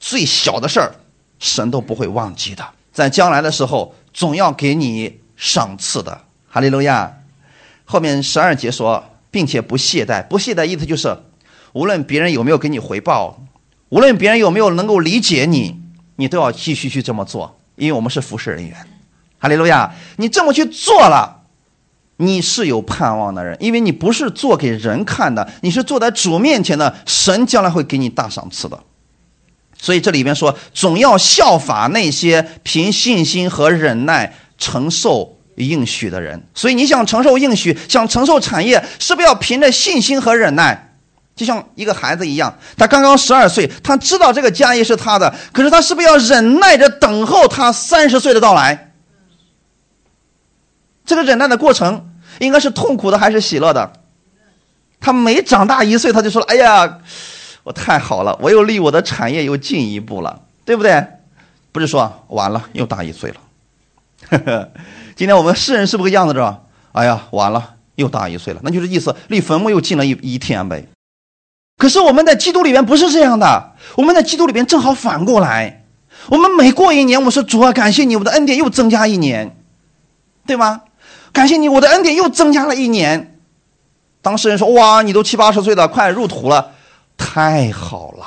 [0.00, 0.94] 最小的事儿，
[1.38, 2.64] 神都不会忘记的。
[2.94, 6.22] 在将来的时候，总要给你赏赐的。
[6.48, 7.18] 哈利路亚！
[7.84, 10.26] 后面十二节说，并且不懈怠。
[10.26, 11.14] 不懈怠意思就是，
[11.74, 13.38] 无论别人有没有给你回报，
[13.90, 15.78] 无论别人有没有能够理解你，
[16.16, 18.74] 你都要继续去这么做，因为我们是服侍人员。
[19.38, 19.94] 哈利路亚！
[20.16, 21.41] 你这么去做了。
[22.22, 28.78] 你是有盼望的人，因为你不是做给人看的，你是坐在主面前的，神将来会给你大赏赐的。
[29.76, 36.46] 所以这里边说，总要效法那些凭信心和忍耐承受应许的人。
[36.54, 40.90] 所以你想承受应许，想承受产业，是不是要凭着信心和忍耐？
[41.34, 48.92] 就像一个孩子一样，他刚刚十二岁，他知道这个家业是他的，可是他是不是要忍耐着等候他三十岁的到来？
[51.04, 52.10] 这个忍耐的过程。
[52.38, 53.92] 应该是痛苦的还是喜乐的？
[55.00, 56.98] 他每长大一岁，他就说：“哎呀，
[57.64, 61.04] 我太好了，我又离我的产业又进一步了，对不对？”
[61.72, 64.68] 不是说完了又大一岁了。
[65.16, 66.34] 今天我们世人是不是个样子？
[66.34, 66.64] 着？
[66.92, 70.86] 哎呀，完了又大一岁了，那就是意思离坟墓又近了一一天呗。
[71.78, 75.84] 可是我们在基督里边不是这样的，我们在基督里边正好反过来，
[76.28, 79.56] 我们每过一年，我说主啊，感谢你，我的恩典又增加一年，
[80.46, 80.82] 对吗？
[81.32, 83.40] 感谢你，我的恩典又增加了一年。
[84.20, 86.72] 当事人说：“哇，你都七八十岁了，快入土了，
[87.16, 88.26] 太好了！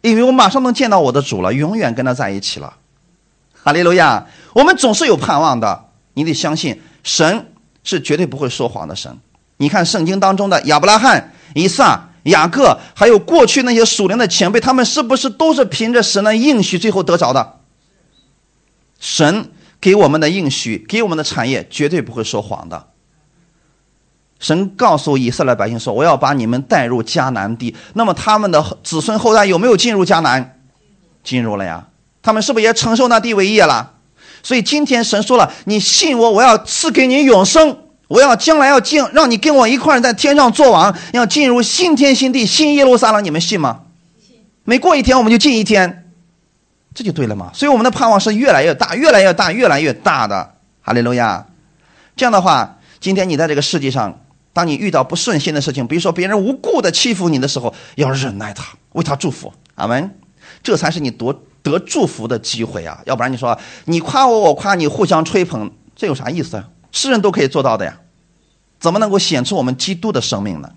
[0.00, 2.74] 因为我马上能见到我的主了，永远跟他在一起了。”
[3.62, 4.26] 哈利路亚！
[4.54, 7.52] 我们总是有盼望的，你得相信神
[7.84, 9.18] 是绝对不会说谎的神。
[9.58, 17.58] 你看圣经当中的亚伯拉罕、以撒、雅各，还有过去那些属灵的前辈，他们是不是都是凭着神的应许最后得着的？
[18.98, 19.50] 神
[19.80, 22.88] 给我们的应许，给我们的产业，绝对不会说谎的。
[24.38, 30.58] 神告诉以色列百姓说：“我要把你们带入迦南地。”那么他们的子孙后代有没有进入迦南？
[31.22, 31.88] 进入了呀。
[32.22, 33.94] 他们是不是也承受那地为业了？
[34.42, 37.76] 所以今天神说了：“你信我，我要赐给你永生。
[38.08, 43.22] 我要将来要进，让你跟我一块在天上做王，要进入新天新地、新耶路撒冷。
[43.22, 43.82] 你们信吗？
[44.26, 46.09] 信每过一天我们就进一天，
[46.94, 47.50] 这就对了嘛。
[47.54, 50.54] 所以我们的盼望是越来越大、越来越大、越来越大的。
[50.80, 51.46] 哈利路亚。
[52.16, 54.20] 这样的话，今天你在这个世界上。
[54.52, 58.64] 当你遇到不顺心的事情，比如说别人无故的欺负你的时候，要忍耐他，
[58.94, 60.18] 为他祝福，阿门。
[60.60, 61.32] 这才是你夺
[61.62, 63.00] 得祝福的机会啊！
[63.06, 66.68] 要不然你说你夸我，我夸你，互相吹捧，这有啥意思啊？
[66.90, 68.00] 世人都可以做到的呀，
[68.80, 70.68] 怎么能够显出我们基督的生命呢？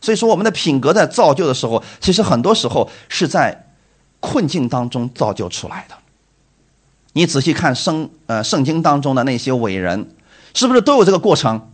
[0.00, 3.63] 所以说，我们的品格在造就的时候，其实很多时候是在
[4.24, 5.94] 困境当中造就出来的。
[7.12, 10.08] 你仔细看圣呃圣经当中的那些伟人，
[10.54, 11.70] 是不是都有这个过程？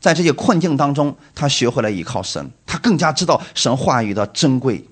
[0.00, 4.84] 在这些困境当中，他学会了依靠神，他更加知道神话语的珍贵。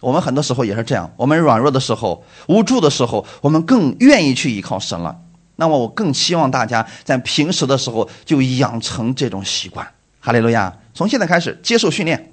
[0.00, 5.20] 我们很多时候也是这样，我们软弱的时候、无助的时候，我们更愿意去依靠神了。
[5.56, 9.86] 那么，我更希望大家在平时的时候就养成这种习惯。
[10.20, 10.74] 哈利路亚！
[10.92, 12.32] 从现在开始接受训练，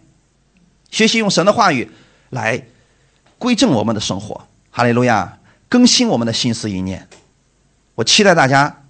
[0.89, 1.91] 学习用神的话语
[2.31, 2.65] 来
[3.43, 4.47] 归正我们的生活。
[4.71, 5.37] 哈利路亚！
[5.67, 7.09] 更新我们的心思意念。
[7.95, 8.83] 我期待大家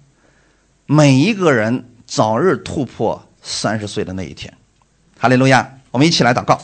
[0.86, 1.90] 每一个人。
[2.06, 4.52] 早日突破三十岁的那一天，
[5.18, 5.78] 哈利路亚！
[5.90, 6.60] 我们一起来祷告。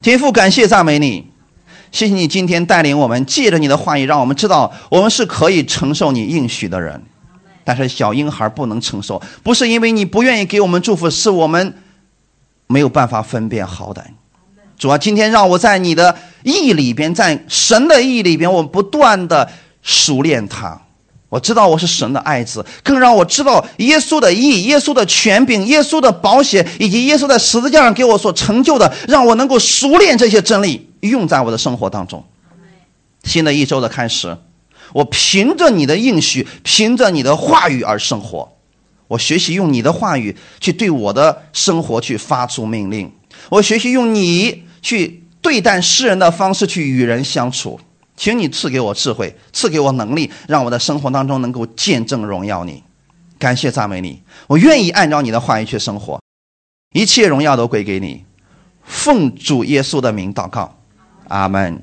[0.00, 1.32] 天父，感谢赞美你，
[1.90, 7.02] 谢谢你今天带领我们，借着你的话语，让我们知道我们是可以承受你应许的人。
[7.64, 11.82] 但是小婴孩不能承受，不是因为你不愿意给我们祝福，是我们
[12.68, 14.04] 没有办法分辨好歹。
[14.78, 19.48] 主啊，今天让我在你的意里边，在神的意里边，我不断的
[19.82, 20.80] 熟练它。
[21.28, 32.22] 我知道我是神的爱子，更让我知道耶稣的意、耶稣的权柄、耶稣的保险，以及耶稣在十字架上给我所成就的，让我能够熟练这些真理，用在我的生活当中。
[33.24, 34.36] 新的一周的开始，
[34.92, 38.48] 我凭着你的应许，凭着你的话语而生活。
[39.08, 43.10] 我学习用你的话语去对我的生活去发出命令。
[43.48, 47.80] 我学习用你去对待世人的方式去与人相处。
[48.16, 52.80] 请你赐给我智慧，赐给我能力，让我的生活当中能够见证荣耀你。
[53.38, 56.20] 感谢赞美你，我愿意按照你的话语去生活，
[56.92, 58.24] 一切荣耀都归给你。
[58.84, 60.78] 奉主耶稣的名祷告，
[61.28, 61.82] 阿门。